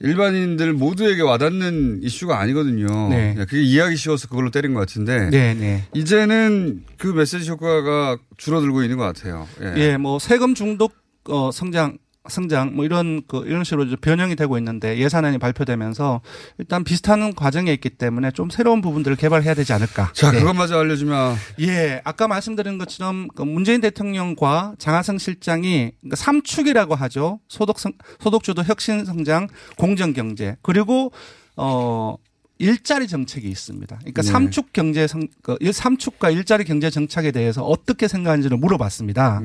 [0.00, 3.08] 일반인들 모두에게 와닿는 이슈가 아니거든요.
[3.08, 3.34] 네.
[3.38, 5.84] 예, 그게 이해하기 쉬워서 그걸로 때린 것 같은데 네, 네.
[5.94, 9.48] 이제는 그 메시지 효과가 줄어들고 있는 것 같아요.
[9.62, 9.74] 예.
[9.76, 10.92] 예, 뭐 세금 중독
[11.28, 11.96] 어 성장
[12.28, 16.20] 성장 뭐 이런 그 이런 식으로 변형이 되고 있는데 예산안이 발표되면서
[16.58, 20.10] 일단 비슷한 과정에 있기 때문에 좀 새로운 부분들을 개발해야 되지 않을까.
[20.12, 20.38] 자, 네.
[20.38, 27.40] 그것마저 알려주면 예, 아까 말씀드린 것처럼 그 문재인 대통령과 장하성 실장이 그러니까 삼축이라고 하죠.
[27.48, 31.12] 소득 성, 소득주도 혁신 성장, 공정 경제 그리고
[31.56, 32.16] 어
[32.58, 33.96] 일자리 정책이 있습니다.
[33.98, 34.28] 그러니까 네.
[34.28, 39.40] 삼축 경제 성, 그 일- 삼축과 일자리 경제 정책에 대해서 어떻게 생각하는지를 물어봤습니다.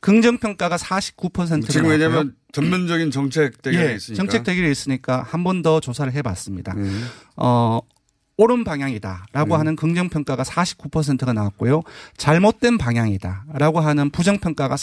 [0.00, 1.60] 긍정 평가가 49%가 음.
[1.62, 4.16] 지금 왜냐하면 전면적인 정책 대결이 예, 있으니까.
[4.22, 6.74] 정책 대결이 있으니까 한 번 더 조사를 해봤습니다.
[6.76, 7.06] 음.
[7.36, 7.80] 어,
[8.38, 9.58] 옳은 방향이다라고 음.
[9.58, 11.82] 하는 긍정 평가가 49%가 나왔고요.
[12.18, 14.76] 잘못된 방향이다라고 하는 부정 평가가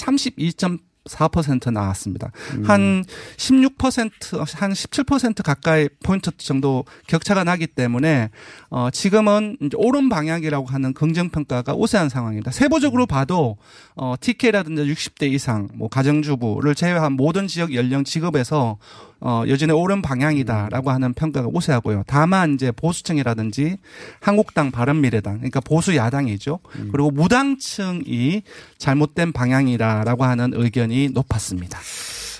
[1.10, 2.32] 32.4% 나왔습니다.
[2.56, 2.64] 음.
[2.66, 3.06] 한
[3.38, 4.12] 16%,
[4.56, 8.30] 한 17% 가까이 포인트 정도 격차가 나기 때문에
[8.70, 12.52] 어 지금은 이제 옳은 방향이라고 하는 긍정 평가가 우세한 상황입니다.
[12.52, 13.58] 세부적으로 봐도
[13.96, 18.78] 어 TK라든지 60대 이상 뭐 가정주부를 제외한 모든 지역 연령 직업에서
[19.26, 22.04] 어, 여전히 옳은 방향이다라고 하는 평가가 우세하고요.
[22.08, 23.78] 다만 이제 보수층이라든지
[24.20, 26.60] 한국당 바른미래당, 그러니까 보수 야당이죠.
[26.92, 28.44] 그리고 무당층이
[28.78, 31.80] 잘못된 방향이다라고 하는 의견이 높았습니다.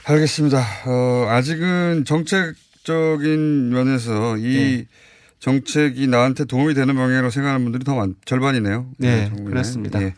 [0.04, 0.62] 알겠습니다.
[0.86, 4.86] 어, 아직은 정책적인 면에서 이 네.
[5.40, 8.90] 정책이 나한테 도움이 되는 방향으로 생각하는 분들이 더 많, 절반이네요.
[8.98, 9.46] 네, 정부에.
[9.46, 10.02] 그렇습니다.
[10.02, 10.14] 예.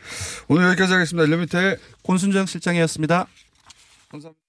[0.48, 1.28] 오늘 여기까지 하겠습니다.
[1.28, 3.28] 일리미터의 권순정 실장이었습니다.
[4.10, 4.45] 감사합니다.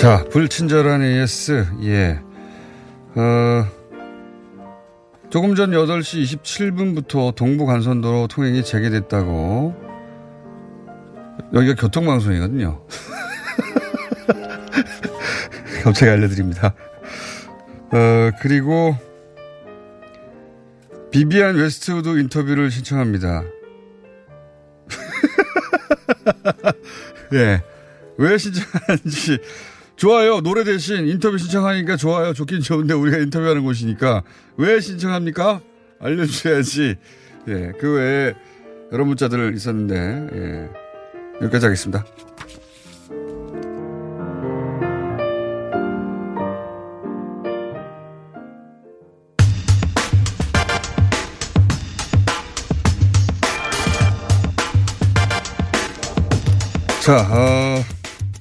[0.00, 2.18] 자, 불친절한 AS, 예.
[3.14, 3.66] 어,
[5.28, 9.74] 조금 전 8시 27분부터 동부 간선도로 통행이 재개됐다고.
[11.52, 12.82] 여기가 교통방송이거든요.
[15.84, 16.74] 갑자기 알려드립니다.
[17.92, 18.96] 어, 그리고
[21.10, 23.42] 비비안 웨스트우드 인터뷰를 신청합니다.
[27.34, 27.62] 예.
[28.16, 29.40] 왜 신청하는지.
[30.00, 30.40] 좋아요.
[30.40, 32.32] 노래 대신 인터뷰 신청하니까 좋아요.
[32.32, 34.22] 좋긴 좋은데 우리가 인터뷰하는 곳이니까
[34.56, 35.60] 왜 신청합니까?
[36.00, 36.96] 알려주셔야지.
[37.48, 37.72] 예.
[37.78, 38.32] 그 외에
[38.92, 40.70] 여러 문자들 있었는데, 예.
[41.42, 42.06] 여기까지 하겠습니다.
[57.02, 57.84] 자, 어,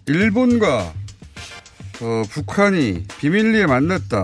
[0.07, 0.98] 일본과
[2.01, 4.23] 어, 북한이 비밀리에 만났다.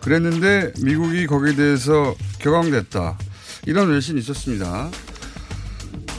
[0.00, 3.18] 그랬는데 미국이 거기에 대해서 격앙됐다.
[3.66, 4.90] 이런 외신이 있었습니다.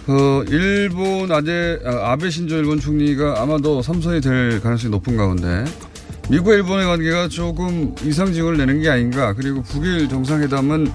[0.08, 5.66] 어, 일본 아재, 아, 아베 신조 일본 총리가 아마도 삼선이 될 가능성이 높은 가운데
[6.30, 9.34] 미국과 일본의 관계가 조금 이상징을 내는 게 아닌가.
[9.34, 10.92] 그리고 북일 정상회담은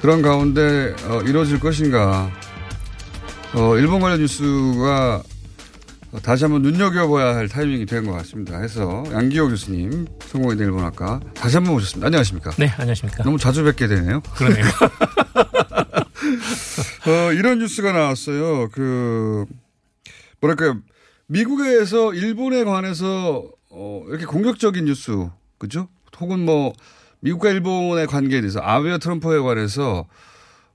[0.00, 2.30] 그런 가운데 어, 이루어질 것인가.
[3.54, 5.22] 어, 일본 관련 뉴스가
[6.22, 8.58] 다시 한번 눈여겨봐야 할 타이밍이 된 것 같습니다.
[8.60, 12.06] 해서 양기호 교수님, 성공회대 일본학과 다시 한번 모셨습니다.
[12.06, 12.50] 안녕하십니까?
[12.58, 13.22] 네, 안녕하십니까?
[13.22, 14.20] 너무 자주 뵙게 되네요.
[14.34, 14.64] 그러네요.
[17.06, 18.70] 어, 이런 뉴스가 나왔어요.
[18.70, 19.44] 그,
[20.40, 20.78] 뭐랄까요.
[21.28, 25.88] 미국에서 일본에 관해서 어, 이렇게 공격적인 뉴스, 그죠?
[26.18, 26.72] 혹은 뭐,
[27.20, 30.06] 미국과 일본의 관계에 대해서 아베와 트럼프에 관해서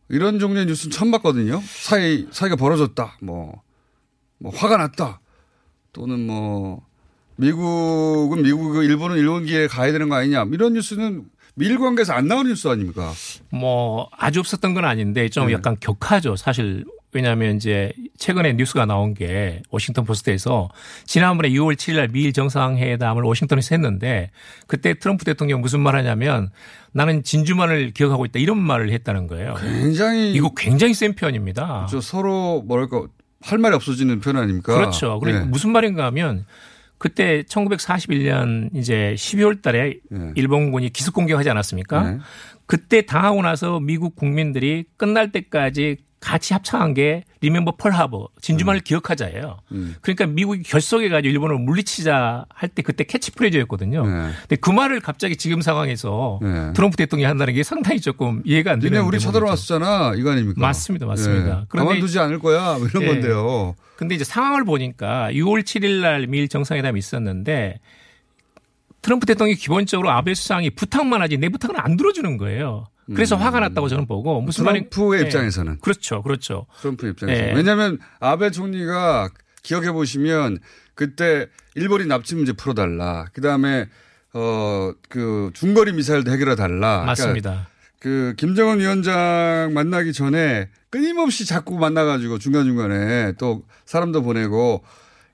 [0.08, 1.62] 이런 종류의 뉴스는 처음 봤거든요.
[1.66, 3.18] 사이, 사이가 벌어졌다.
[3.22, 3.62] 뭐,
[4.40, 5.20] 뭐, 화가 났다.
[5.96, 6.82] 또는 뭐,
[7.38, 10.46] 미국은 미국, 일본은 일본 기에 가야 되는 거 아니냐.
[10.52, 11.24] 이런 뉴스는
[11.56, 13.14] 미일 관계에서 안 나오는 뉴스 아닙니까?
[13.50, 15.54] 뭐 아주 없었던 건 아닌데 좀 네.
[15.54, 16.36] 약간 격하죠.
[16.36, 16.84] 사실
[17.14, 20.70] 왜냐하면 이제 최근에 뉴스가 나온 게 워싱턴 포스트에서
[21.06, 24.32] 지난번에 6월 7일 날 미일 정상회담을 워싱턴에서 했는데
[24.68, 26.50] 그때 트럼프 대통령 무슨 말 하냐면
[26.92, 29.56] 나는 진주만을 기억하고 있다 이런 말을 했다는 거예요.
[29.62, 31.88] 굉장히 이거 굉장히 센 표현입니다.
[31.90, 33.08] 저 서로 뭐랄까
[33.46, 34.74] 할 말이 없어지는 표현 아닙니까?
[34.74, 35.20] 그렇죠.
[35.20, 35.46] 그리고 네.
[35.46, 36.46] 무슨 말인가 하면
[36.98, 40.00] 그때 1941년 이제 12월 달에
[40.36, 42.12] 일본군이 기습 공격하지 않았습니까?
[42.12, 42.20] 네.
[42.66, 49.58] 그때 당하고 나서 미국 국민들이 끝날 때까지 같이 합창한 게 Remember Pearl Harbor 진주만을 기억하자예요.
[49.74, 49.96] 음.
[50.02, 54.02] 그러니까 미국이 결속해 가지고 일본을 물리치자 할 때 그때 캐치프레이즈였거든요.
[54.04, 56.74] 근데 그 말을 갑자기 지금 상황에서 네.
[56.74, 59.28] 트럼프 대통령이 한다는 게 상당히 조금 이해가 안 되는 우리 대목이죠.
[59.28, 60.14] 쳐들어왔었잖아.
[60.18, 60.60] 이거 아닙니까?
[60.60, 61.06] 맞습니다.
[61.06, 61.60] 맞습니다.
[61.62, 61.66] 예.
[61.70, 62.78] 그런데 가만두지 않을 거야.
[62.80, 63.08] 뭐 이런 예.
[63.08, 63.76] 건데요.
[63.96, 67.80] 근데 이제 상황을 보니까 6월 7일 날 미일 정상회담이 있었는데
[69.02, 72.88] 트럼프 대통령이 기본적으로 아베 수상이 부탁만 하지 내 부탁은 안 들어주는 거예요.
[73.14, 74.90] 그래서 화가 났다고 저는 보고 무슨 말인 음.
[74.90, 75.26] 트럼프의 예.
[75.26, 75.80] 입장에서는.
[75.80, 76.66] 그렇죠, 그렇죠.
[76.82, 77.50] 트럼프 입장에서.
[77.50, 77.54] 예.
[77.54, 79.30] 왜냐하면 아베 총리가
[79.62, 80.60] 기억해 보시면
[80.96, 83.26] 그때 일본이 납치 문제 풀어달라.
[83.34, 83.88] 그 다음에
[84.34, 87.04] 어 그 중거리 미사일도 해결해 달라.
[87.06, 87.68] 맞습니다.
[88.00, 94.84] 그 김정은 위원장 만나기 전에 끊임없이 자꾸 만나가지고 중간중간에 또 사람도 보내고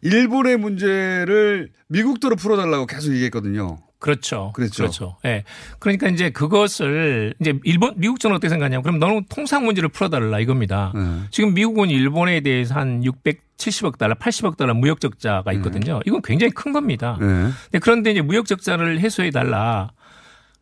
[0.02, 3.80] 일본의 문제를 미국도로 풀어달라고 계속 얘기했거든요.
[4.02, 4.52] 그렇죠.
[4.54, 4.84] 그랬죠.
[4.84, 5.18] 그렇죠.
[5.26, 5.44] 예.
[5.80, 10.92] 그러니까 이제 그것을 이제 일본 미국 정은 어떻게 생각하냐면 그럼 너는 통상 문제를 풀어달라 이겁니다.
[10.96, 11.02] 네.
[11.30, 16.02] 지금 미국은 일본에 대해서 한 670억 달러, 80억 달러 무역 적자가 있거든요.
[16.06, 17.18] 이건 굉장히 큰 겁니다.
[17.22, 17.80] 네.
[17.80, 19.92] 그런데 이제 무역 적자를 해소해 달라.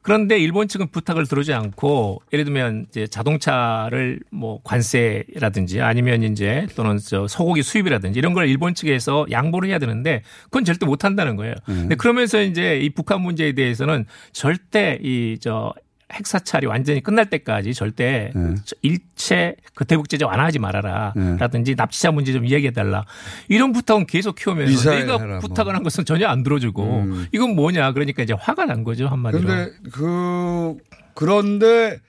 [0.02, 6.97] 그런데 일본 측은 부탁을 들어오지 않고 예를 들면 이제 자동차를 뭐 관세라든지 아니면 이제 또는
[6.97, 11.56] 저 소고기 수입이라든지 이런 걸 일본 측에서 양보를 해야 되는데 그건 절대 못 한다는 거예요.
[11.66, 15.74] 근데 그러면서 이제 이 북한 문제에 대해서는 절대 이 저
[16.12, 18.34] 핵사찰이 완전히 끝날 때까지 절대
[18.82, 21.14] 일체 그 대북제재 완화하지 말아라.
[21.16, 21.38] 네.
[21.38, 23.05] 라든지 납치자 문제 좀 이야기해 달라.
[23.47, 25.39] 이런 부탁은 계속 키우면서 내가 해라, 뭐.
[25.39, 27.93] 부탁을 한 것은 전혀 안 들어주고 이건 뭐냐.
[27.93, 29.07] 그러니까 이제 화가 난 거죠.
[29.07, 29.43] 한마디로.
[29.43, 30.78] 그런데 그
[31.14, 31.99] 그런데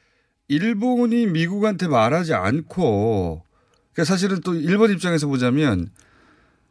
[0.49, 3.43] 일본이 미국한테 말하지 않고
[3.93, 5.89] 그러니까 사실은 또 일본 입장에서 보자면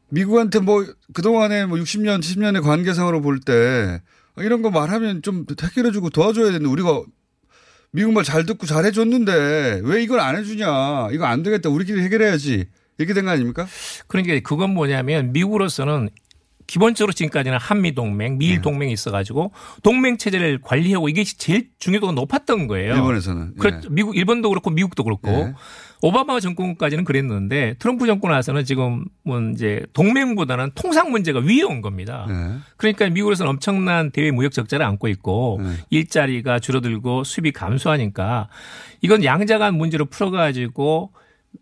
[0.10, 4.02] 미국한테 뭐 그동안에 뭐 60년, 70년의 관계상으로 볼 때
[4.38, 7.04] 이런 거 말하면 좀 해결해주고 도와줘야 되는데 우리가
[7.92, 11.10] 미국 말 잘 듣고 잘 해줬는데 왜 이걸 안 해주냐.
[11.12, 11.70] 이거 안 되겠다.
[11.70, 12.66] 우리끼리 해결해야지.
[12.98, 13.66] 이렇게 된 거 아닙니까?
[14.08, 16.10] 그러니까 그건 뭐냐면 미국으로서는
[16.68, 18.62] 기본적으로 지금까지는 한미 동맹, 미일 네.
[18.62, 22.94] 동맹이 있어가지고 동맹 체제를 관리하고 이게 제일 중요도가 높았던 거예요.
[22.94, 23.54] 일본에서는.
[23.56, 23.60] 예.
[23.60, 23.90] 그렇죠.
[23.90, 25.54] 미국 일본도 그렇고 미국도 그렇고 예.
[26.02, 32.26] 오바마 정권까지는 그랬는데 트럼프 정권 와서는 지금 뭐 이제 동맹보다는 통상 문제가 위에 온 겁니다.
[32.30, 32.58] 네.
[32.78, 38.48] 그러니까 미국에서는 엄청난 대외 무역 적자를 안고 있고 일자리가 줄어들고 수입이 감소하니까
[39.02, 41.12] 이건 양자간 문제로 풀어가지고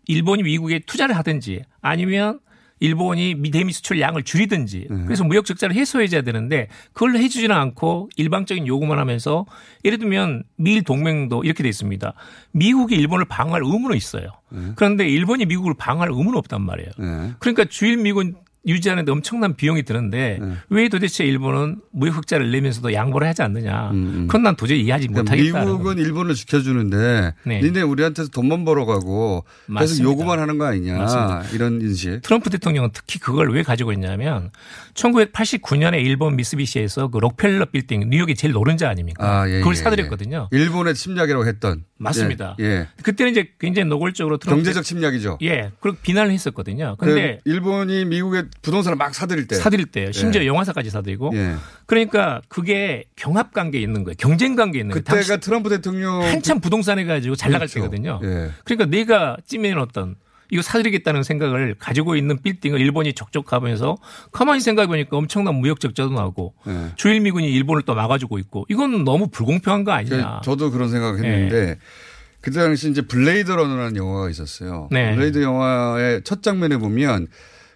[0.06, 2.38] 일본이 미국에 투자를 하든지 아니면
[2.80, 8.66] 일본이 미 대미 수출 양을 줄이든지 그래서 무역 적자를 해소해줘야 되는데 그걸 해주지는 않고 일방적인
[8.66, 9.46] 요구만 하면서
[9.84, 12.12] 예를 들면 미일 동맹도 이렇게 돼 있습니다.
[12.52, 14.28] 미국이 일본을 방어할 의무는 있어요.
[14.76, 16.90] 그런데 일본이 미국을 방어할 의무는 없단 말이에요.
[16.98, 17.32] 네.
[17.38, 18.36] 그러니까 주일 미군
[18.68, 20.38] 유지하는데 엄청난 비용이 드는데
[20.68, 23.90] 왜 도대체 일본은 무역 흑자를 내면서도 양보를 하지 않느냐.
[23.90, 25.64] 그건 난 도저히 이해하지 그러니까 못하겠다.
[25.64, 27.60] 미국은 일본을 지켜주는데 네.
[27.60, 30.04] 니네 우리한테서 돈만 벌어가고 맞습니다.
[30.04, 31.42] 요구만 하는 거 아니냐 맞습니다.
[31.54, 32.20] 이런 인식.
[32.22, 34.50] 트럼프 대통령은 특히 그걸 왜 가지고 있냐면
[34.94, 39.40] 1989년에 일본 미쓰비시에서 그 록펠러 빌딩 뉴욕의 제일 노른자 아닙니까?
[39.42, 40.48] 아, 예, 그걸 예, 사들였거든요.
[40.52, 40.56] 예.
[40.58, 41.84] 일본의 침략이라고 했던.
[41.98, 42.56] 맞습니다.
[42.60, 42.64] 예.
[42.64, 42.88] 예.
[43.02, 45.38] 그때는 이제 굉장히 노골적으로 트럼프 경제적 침략이죠.
[45.42, 46.96] 예, 그리고 비난을 했었거든요.
[46.98, 49.56] 근데 그 일본이 미국의 부동산을 막 사들일 때.
[49.56, 50.12] 사들일 때요.
[50.12, 50.46] 심지어 예.
[50.46, 51.32] 영화사까지 사들이고.
[51.34, 51.54] 예.
[51.86, 54.14] 그러니까 그게 경합 관계에 있는 거예요.
[54.18, 55.04] 경쟁 관계에 있는 거예요.
[55.04, 57.80] 그때가 트럼프 대통령 한참 부동산 해가지고 잘 나갈 그렇죠.
[57.80, 58.20] 때거든요.
[58.22, 58.50] 예.
[58.64, 60.16] 그러니까 내가 찜해놓 어떤
[60.50, 63.96] 이거 사드리겠다는 생각을 가지고 있는 빌딩을 일본이 족족 사면서
[64.32, 66.92] 가만히 생각해 보니까 엄청난 무역 적자도 나고 예.
[66.96, 70.16] 주일 미군이 일본을 또 막아주고 있고 이건 너무 불공평한 거 아니냐.
[70.16, 71.78] 그러니까 저도 그런 생각했는데
[72.40, 74.88] 그 당시 이제 블레이드 러너라는 영화가 있었어요.
[74.90, 75.14] 네.
[75.14, 77.26] 블레이드 영화의 첫 장면에 보면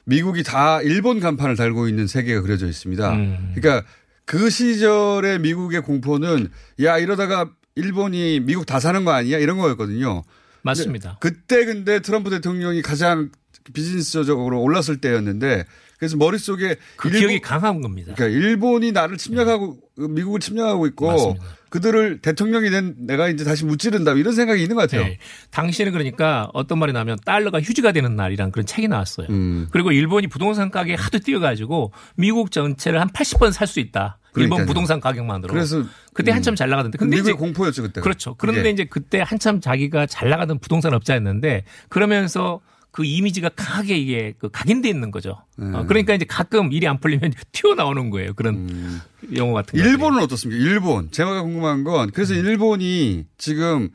[0.05, 3.13] 미국이 다 일본 간판을 달고 있는 세계가 그려져 있습니다.
[3.13, 3.53] 음.
[3.55, 3.87] 그러니까
[4.25, 6.49] 그 시절의 미국의 공포는
[6.83, 10.23] 야 이러다가 일본이 미국 다 사는 거 아니야 이런 거였거든요.
[10.63, 11.19] 맞습니다.
[11.21, 13.31] 그때 근데 트럼프 대통령이 가장
[13.73, 15.65] 비즈니스적으로 올랐을 때였는데
[15.99, 18.13] 그래서 머릿속에 그 기억이 강한 겁니다.
[18.17, 21.45] 그러니까 일본이 나를 침략하고 미국을 침략하고 있고 맞습니다.
[21.73, 25.05] 그들을 대통령이 된 내가 이제 다시 무찌른다 이런 생각이 있는 것 같아요.
[25.05, 25.19] 네.
[25.53, 29.29] 당시에는 그러니까 어떤 말이 나면 달러가 휴지가 되는 날이란 그런 책이 나왔어요.
[29.31, 29.69] 음.
[29.71, 34.19] 그리고 일본이 부동산 가격이 하도 뛰어가지고 미국 전체를 한 80번 살 수 있다.
[34.37, 34.67] 일본 그러니까요.
[34.67, 35.51] 부동산 가격만으로.
[35.51, 36.37] 그래서 그때 음.
[36.37, 36.99] 한참 잘 나가던데.
[36.99, 38.03] 근데 미국의 이제 공포였죠 그때.
[38.03, 38.35] 그렇죠.
[38.37, 42.61] 그런데 이제 그때 한참 자기가 잘 나가던 부동산 업자였는데 그러면서
[42.93, 45.43] 그 이미지가 강하게 이게 그 각인돼 있는 거죠.
[45.59, 45.75] 음.
[45.75, 48.35] 어, 그러니까 이제 가끔 일이 안 풀리면 튀어나오는 거예요.
[48.35, 49.01] 그런
[49.35, 49.85] 용어 같은 거.
[49.85, 50.63] 일본은 어떻습니까?
[50.63, 51.11] 일본.
[51.11, 53.89] 제가 궁금한 건 그래서 일본이 지금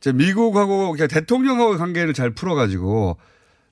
[0.00, 3.16] 이제 미국하고 대통령하고 관계를 잘 풀어가지고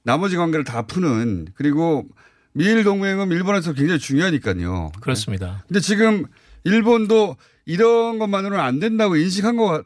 [0.05, 2.07] 나머지 관계를 다 푸는 그리고
[2.53, 4.93] 미일 동맹은 일본에서 굉장히 중요하니까요.
[5.01, 5.65] 그렇습니다.
[5.67, 6.27] 근데 지금
[6.63, 7.37] 일본도
[7.67, 9.85] 이런 것만으로는 안 된다고 인식한 것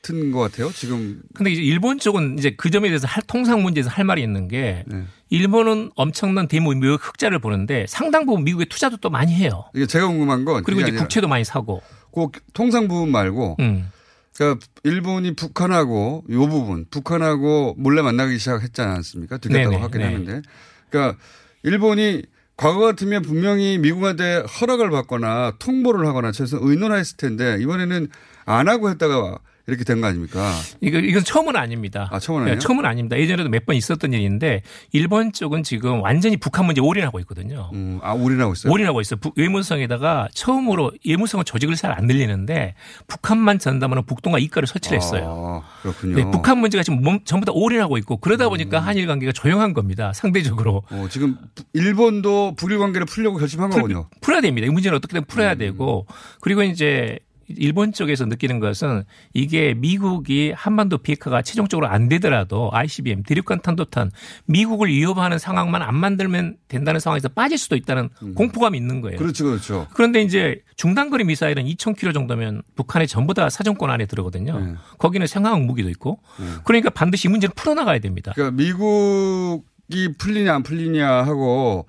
[0.00, 0.70] 같은 것 같아요.
[0.72, 4.48] 지금 근데 이제 일본 쪽은 이제 그 점에 대해서 할, 통상 문제에서 할 말이 있는
[4.48, 5.04] 게 네.
[5.28, 9.64] 일본은 엄청난 대무 미국 흑자를 보는데 상당 부분 미국의 투자도 또 많이 해요.
[9.74, 11.82] 이게 제가 궁금한 건 그리고 이제 국채도 많이 사고.
[12.12, 13.90] 그 통상 부분 말고 음.
[14.34, 19.38] 그러니까 일본이 북한하고 요 부분 북한하고 몰래 만나기 시작했지 않았습니까?
[19.38, 20.04] 들켰다고 네네, 하긴 네.
[20.06, 20.42] 하는데
[20.88, 21.18] 그러니까
[21.62, 22.22] 일본이
[22.56, 28.08] 과거 같으면 분명히 미국한테 허락을 받거나 통보를 하거나 최소 의논했을 텐데 이번에는
[28.44, 29.38] 안 하고 했다가
[29.70, 30.52] 이렇게 된 거 아닙니까?
[30.80, 32.08] 이거 이건 처음은 아닙니다.
[32.12, 32.54] 아, 처음은 아니에요?
[32.56, 33.16] 네, 처음은 아닙니다.
[33.18, 34.62] 예전에도 몇 번 있었던 일인데
[34.92, 37.70] 일본 쪽은 지금 완전히 북한 문제에 올인하고 있거든요.
[38.02, 38.72] 아, 올인하고 있어요?
[38.72, 39.20] 올인하고 있어요.
[39.20, 42.74] 북- 외무성에다가 처음으로 외무성은 조직을 잘 안 늘리는데
[43.06, 45.62] 북한만 전담하는 북동아 이과를 설치를 했어요.
[45.64, 46.16] 아, 그렇군요.
[46.16, 50.12] 네, 북한 문제가 지금 몸- 전부 다 올인하고 있고 그러다 보니까 한일 관계가 조용한 겁니다.
[50.14, 50.82] 상대적으로.
[50.90, 51.36] 어, 지금
[51.72, 54.08] 일본도 북일 관계를 풀려고 결심한 풀- 거군요.
[54.20, 54.66] 풀어야 됩니다.
[54.66, 55.24] 이 문제는 어떻게든 음.
[55.26, 56.06] 풀어야 되고
[56.40, 57.18] 그리고 이제
[57.56, 64.10] 일본 쪽에서 느끼는 것은 이게 미국이 한반도 비핵화가 최종적으로 안 되더라도 ICBM 대륙간 탄도탄
[64.46, 69.16] 미국을 위협하는 상황만 안 만들면 된다는 상황에서 빠질 수도 있다는 공포감이 있는 거예요.
[69.16, 69.18] 음.
[69.18, 69.86] 그렇죠, 그렇죠.
[69.94, 74.58] 그런데 이제 중단거리 미사일은 2,000km 정도면 북한의 전부 다 사정권 안에 들어거든요.
[74.58, 74.74] 네.
[74.98, 76.20] 거기는 생화학 무기도 있고
[76.64, 78.32] 그러니까 반드시 이 문제를 풀어나가야 됩니다.
[78.34, 81.86] 그러니까 미국이 풀리냐 안 풀리냐 하고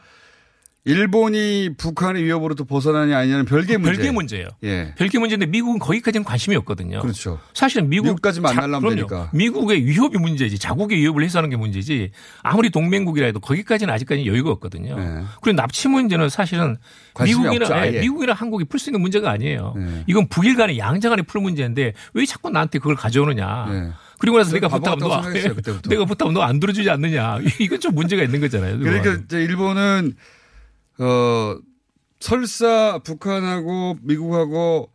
[0.84, 3.98] 일본이 북한의 위협으로부터 벗어나냐 아니냐는 별개의 문제.
[3.98, 4.48] 별개 문제예요.
[4.64, 4.96] 예.
[4.98, 7.02] 별개 문제인데 미국은 거기까지는 관심이 없거든요.
[7.02, 7.40] 그렇죠.
[7.54, 8.96] 사실은 미국 자- 날라면.
[8.96, 9.30] 되니까.
[9.32, 12.12] 미국의 위협이 문제지 자국의 위협을 해소하는 게 문제지
[12.42, 14.96] 아무리 동맹국이라 해도 거기까지는 아직까지 여유가 없거든요.
[15.44, 16.78] 그리고 납치 문제는 사실은
[17.24, 17.88] 미국이나.
[17.88, 19.76] 예, 미국이나 한국이 풀 수 있는 문제가 아니에요.
[19.78, 20.04] 네.
[20.08, 23.68] 이건 북일 간의 양자 간의 풀 문제인데 왜 자꾸 나한테 그걸 가져오느냐.
[23.70, 23.92] 네.
[24.18, 25.82] 그리고 나서 내가 부탁하면 너, 생각했어요.
[25.90, 27.38] 내가 부탁하면 너 안 들어주지 않느냐.
[27.60, 28.80] 이건 좀 문제가 있는 거잖아요.
[28.80, 30.14] 그러니까 일본은
[31.02, 31.58] 어
[32.20, 34.92] 설사 북한하고 미국하고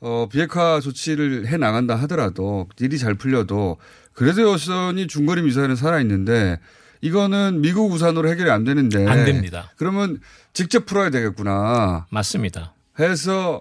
[0.00, 3.78] 어 비핵화 조치를 해 나간다 하더라도 일이 잘 풀려도
[4.12, 6.58] 그래도 여전히 중거리 미사일은 살아 있는데
[7.00, 9.70] 이거는 미국 우산으로 해결이 안 되는데 안 됩니다.
[9.76, 10.20] 그러면
[10.52, 12.06] 직접 풀어야 되겠구나.
[12.10, 12.74] 맞습니다.
[12.98, 13.60] 해서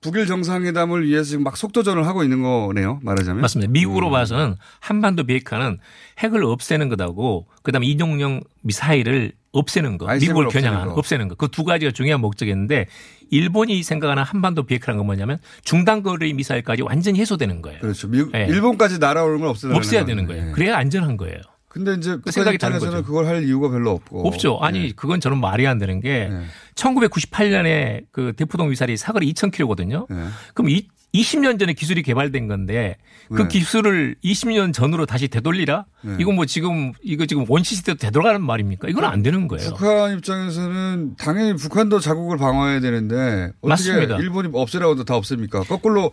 [0.00, 3.00] 북일 정상회담을 위해서 지금 막 속도전을 하고 있는 거네요.
[3.02, 3.40] 말하자면.
[3.40, 3.70] 맞습니다.
[3.72, 5.78] 미국으로 봐서는 한반도 비핵화는
[6.18, 10.92] 핵을 없애는 것하고 그다음에 이동용 미사일을 없애는 거, 미국을 거.
[10.94, 11.34] 없애는 거.
[11.34, 12.86] 그 두 가지가 중요한 목적이었는데
[13.30, 17.80] 일본이 생각하는 한반도 비핵화라는 건 뭐냐면 중단거리 미사일까지 완전히 해소되는 거예요.
[17.80, 18.08] 그렇죠.
[18.08, 18.46] 미국, 예.
[18.48, 20.52] 일본까지 날아오는 걸 없애야 없애야 되는 거예요.
[20.52, 21.38] 그래야 안전한 거예요.
[21.68, 23.02] 근데 이제 그 생각이 다른 거죠.
[23.02, 24.26] 그걸 할 이유가 별로 없고.
[24.26, 24.58] 없죠.
[24.60, 26.30] 아니 그건 저는 말이 안 되는 게
[26.74, 30.06] 1998년에 그 대포동 미사일이 사거리 2,000km거든요.
[30.54, 32.96] 그럼 이, 20년 전에 기술이 개발된 건데
[33.28, 33.48] 그 네.
[33.48, 35.86] 기술을 20년 전으로 다시 되돌리라?
[36.02, 36.16] 네.
[36.20, 38.88] 이건 뭐 지금 이거 지금 원시 시대로 되돌아가는 말입니까?
[38.88, 39.70] 이건 안 되는 거예요.
[39.70, 44.16] 북한 입장에서는 당연히 북한도 자국을 방어해야 되는데 어떻게 맞습니다.
[44.18, 45.62] 일본이 없애라고 해도 다 없앱니까?
[45.64, 46.10] 거꾸로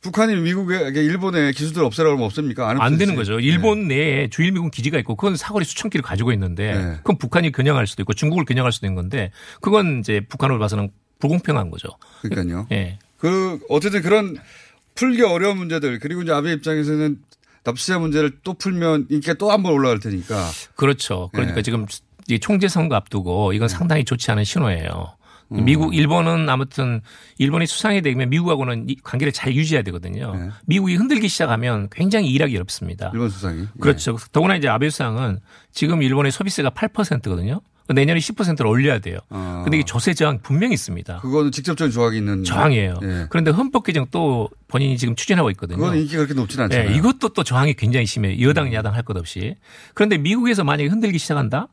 [0.00, 2.68] 북한이 미국에게 일본의 기술들 없애라고 하면 없습니까?
[2.68, 3.14] 안, 안 되는.
[3.14, 3.40] 거죠.
[3.40, 6.94] 일본 내에 주일미군 기지가 있고 그건 사거리 수천 킬로 가지고 있는데 네.
[6.98, 9.30] 그건 북한이 겨냥할 수도 있고 중국을 겨냥할 수도 있는 건데
[9.62, 11.88] 그건 이제 북한으로 봐서는 불공평한 거죠.
[12.20, 12.66] 그러니까요.
[12.72, 12.98] 예.
[13.24, 14.36] 그 어쨌든 그런
[14.94, 17.16] 풀기 어려운 문제들 그리고 이제 아베 입장에서는
[17.64, 20.50] 납치자 문제를 또 풀면 인기가 또 한 번 올라갈 테니까.
[20.76, 21.30] 그렇죠.
[21.32, 21.62] 그러니까 네.
[21.62, 21.86] 지금
[22.28, 25.16] 이 총재 선거 앞두고 이건 상당히 좋지 않은 신호예요.
[25.48, 27.00] 미국, 일본은 아무튼
[27.38, 30.50] 일본이 수상이 되면 미국하고는 이 관계를 잘 유지해야 되거든요.
[30.66, 33.10] 미국이 흔들기 시작하면 굉장히 일하기 어렵습니다.
[33.14, 33.66] 일본 수상이.
[33.80, 34.16] 그렇죠.
[34.32, 35.38] 더구나 이제 아베 수상은
[35.72, 37.60] 지금 일본의 소비세가 8%거든요.
[37.88, 39.18] 내년에 10%를 올려야 돼요.
[39.28, 41.18] 근데 이게 조세 저항 분명히 있습니다.
[41.20, 42.42] 그거는 직접적인 조항이 있는.
[42.44, 42.94] 저항이에요.
[43.02, 43.26] 예.
[43.28, 45.76] 그런데 헌법 개정 또 본인이 지금 추진하고 있거든요.
[45.78, 46.90] 그건 인기가 그렇게 높진 않잖아요.
[46.90, 48.40] 네, 이것도 또 저항이 굉장히 심해요.
[48.48, 49.56] 여당, 야당 할 것 없이.
[49.92, 51.68] 그런데 미국에서 만약에 흔들기 시작한다?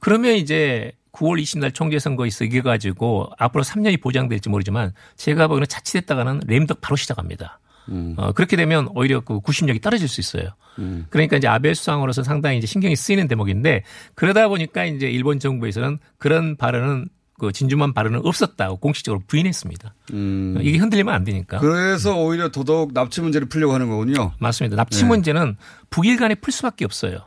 [0.00, 5.68] 그러면 이제 9월 20일 총재 선거 있어 이겨 가지고 앞으로 3년이 보장될지 모르지만 제가 보기에는
[5.68, 7.60] 자칫했다가는 램덕 바로 시작합니다.
[7.88, 8.14] 음.
[8.16, 10.50] 어, 그렇게 되면 오히려 그 구심력이 떨어질 수 있어요.
[10.78, 11.06] 음.
[11.10, 13.82] 그러니까 이제 아베 수상으로서 상당히 이제 신경이 쓰이는 대목인데
[14.14, 17.08] 그러다 보니까 이제 일본 정부에서는 그런 발언은
[17.38, 19.94] 그 진주만 발언은 없었다고 공식적으로 부인했습니다.
[20.12, 20.58] 음.
[20.60, 21.58] 이게 흔들리면 안 되니까.
[21.58, 24.32] 그래서 오히려 더더욱 납치 문제를 풀려고 하는 거군요.
[24.38, 24.76] 맞습니다.
[24.76, 25.08] 납치 네.
[25.08, 25.56] 문제는
[25.90, 27.18] 북일 간에 풀 수밖에 없어요.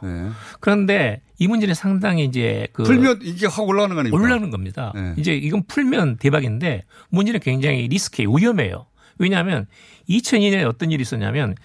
[0.62, 4.24] 그런데 이 문제는 상당히 이제 그 풀면 이게 확 올라가는 거 아닙니까?
[4.24, 4.94] 올라가는 겁니다.
[4.96, 5.16] 네.
[5.18, 8.86] 이제 이건 풀면 대박인데 문제는 굉장히 risky해 위험해요.
[9.18, 9.68] 왜냐하면
[10.10, 11.56] 2002년에 어떤 일이 있었냐면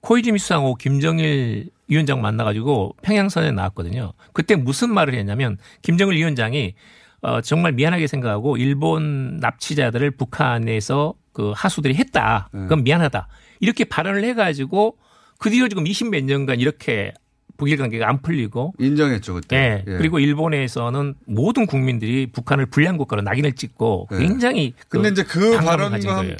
[0.00, 4.12] 코이즈미 수상하고 김정일 위원장 만나가지고 평양선언 나왔거든요.
[4.32, 6.74] 그때 무슨 말을 했냐면 김정일 위원장이
[7.22, 12.48] 어, 정말 미안하게 생각하고 일본 납치자들을 북한에서 그 하수들이 했다.
[12.50, 13.28] 그건 미안하다.
[13.60, 14.96] 이렇게 발언을 해가지고
[15.38, 17.12] 그 뒤로 지금 20 몇 년간 이렇게
[17.56, 19.56] 북일 관계가 안 풀리고 인정했죠 그때.
[19.56, 19.84] 네.
[19.86, 19.98] 예.
[19.98, 24.18] 그리고 일본에서는 모든 국민들이 북한을 불량 국가로 낙인을 찍고 네.
[24.18, 26.36] 굉장히 근데 이제 그 발언과 거예요.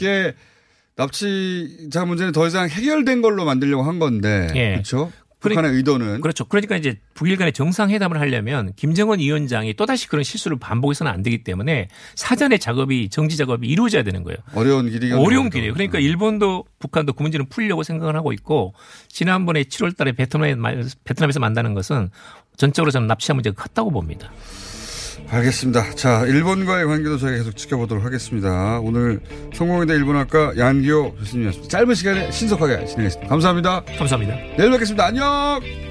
[1.01, 4.49] 납치자 문제는 더 이상 해결된 걸로 만들려고 한 건데.
[4.55, 4.73] 예.
[4.73, 5.11] 그렇죠?
[5.41, 6.21] 그러니- 북한의 의도는.
[6.21, 6.45] 그렇죠.
[6.45, 11.89] 그러니까 이제 북일 간의 정상회담을 하려면 김정은 위원장이 또다시 그런 실수를 반복해서는 안 되기 때문에
[12.15, 14.37] 사전에 작업이 정지 작업이 이루어져야 되는 거예요.
[14.55, 15.19] 어려운 길이가.
[15.19, 15.73] 어려운 길이에요.
[15.73, 18.75] 그러니까 일본도 북한도 그 문제는 풀려고 생각을 하고 있고
[19.09, 20.57] 지난번에 7월 달에 베트남에,
[21.05, 22.11] 베트남에서 만나는 것은
[22.59, 24.31] 전적으로 저는 납치자 문제가 컸다고 봅니다.
[25.31, 25.95] 알겠습니다.
[25.95, 28.81] 자, 일본과의 관계도 저희가 계속 지켜보도록 하겠습니다.
[28.81, 29.21] 오늘
[29.55, 31.69] 성공회대 일본학과 양기호 교수님이었습니다.
[31.69, 33.29] 짧은 시간에 신속하게 진행했습니다.
[33.29, 33.85] 감사합니다.
[33.97, 34.35] 감사합니다.
[34.57, 35.07] 내일 뵙겠습니다.
[35.07, 35.90] 안녕!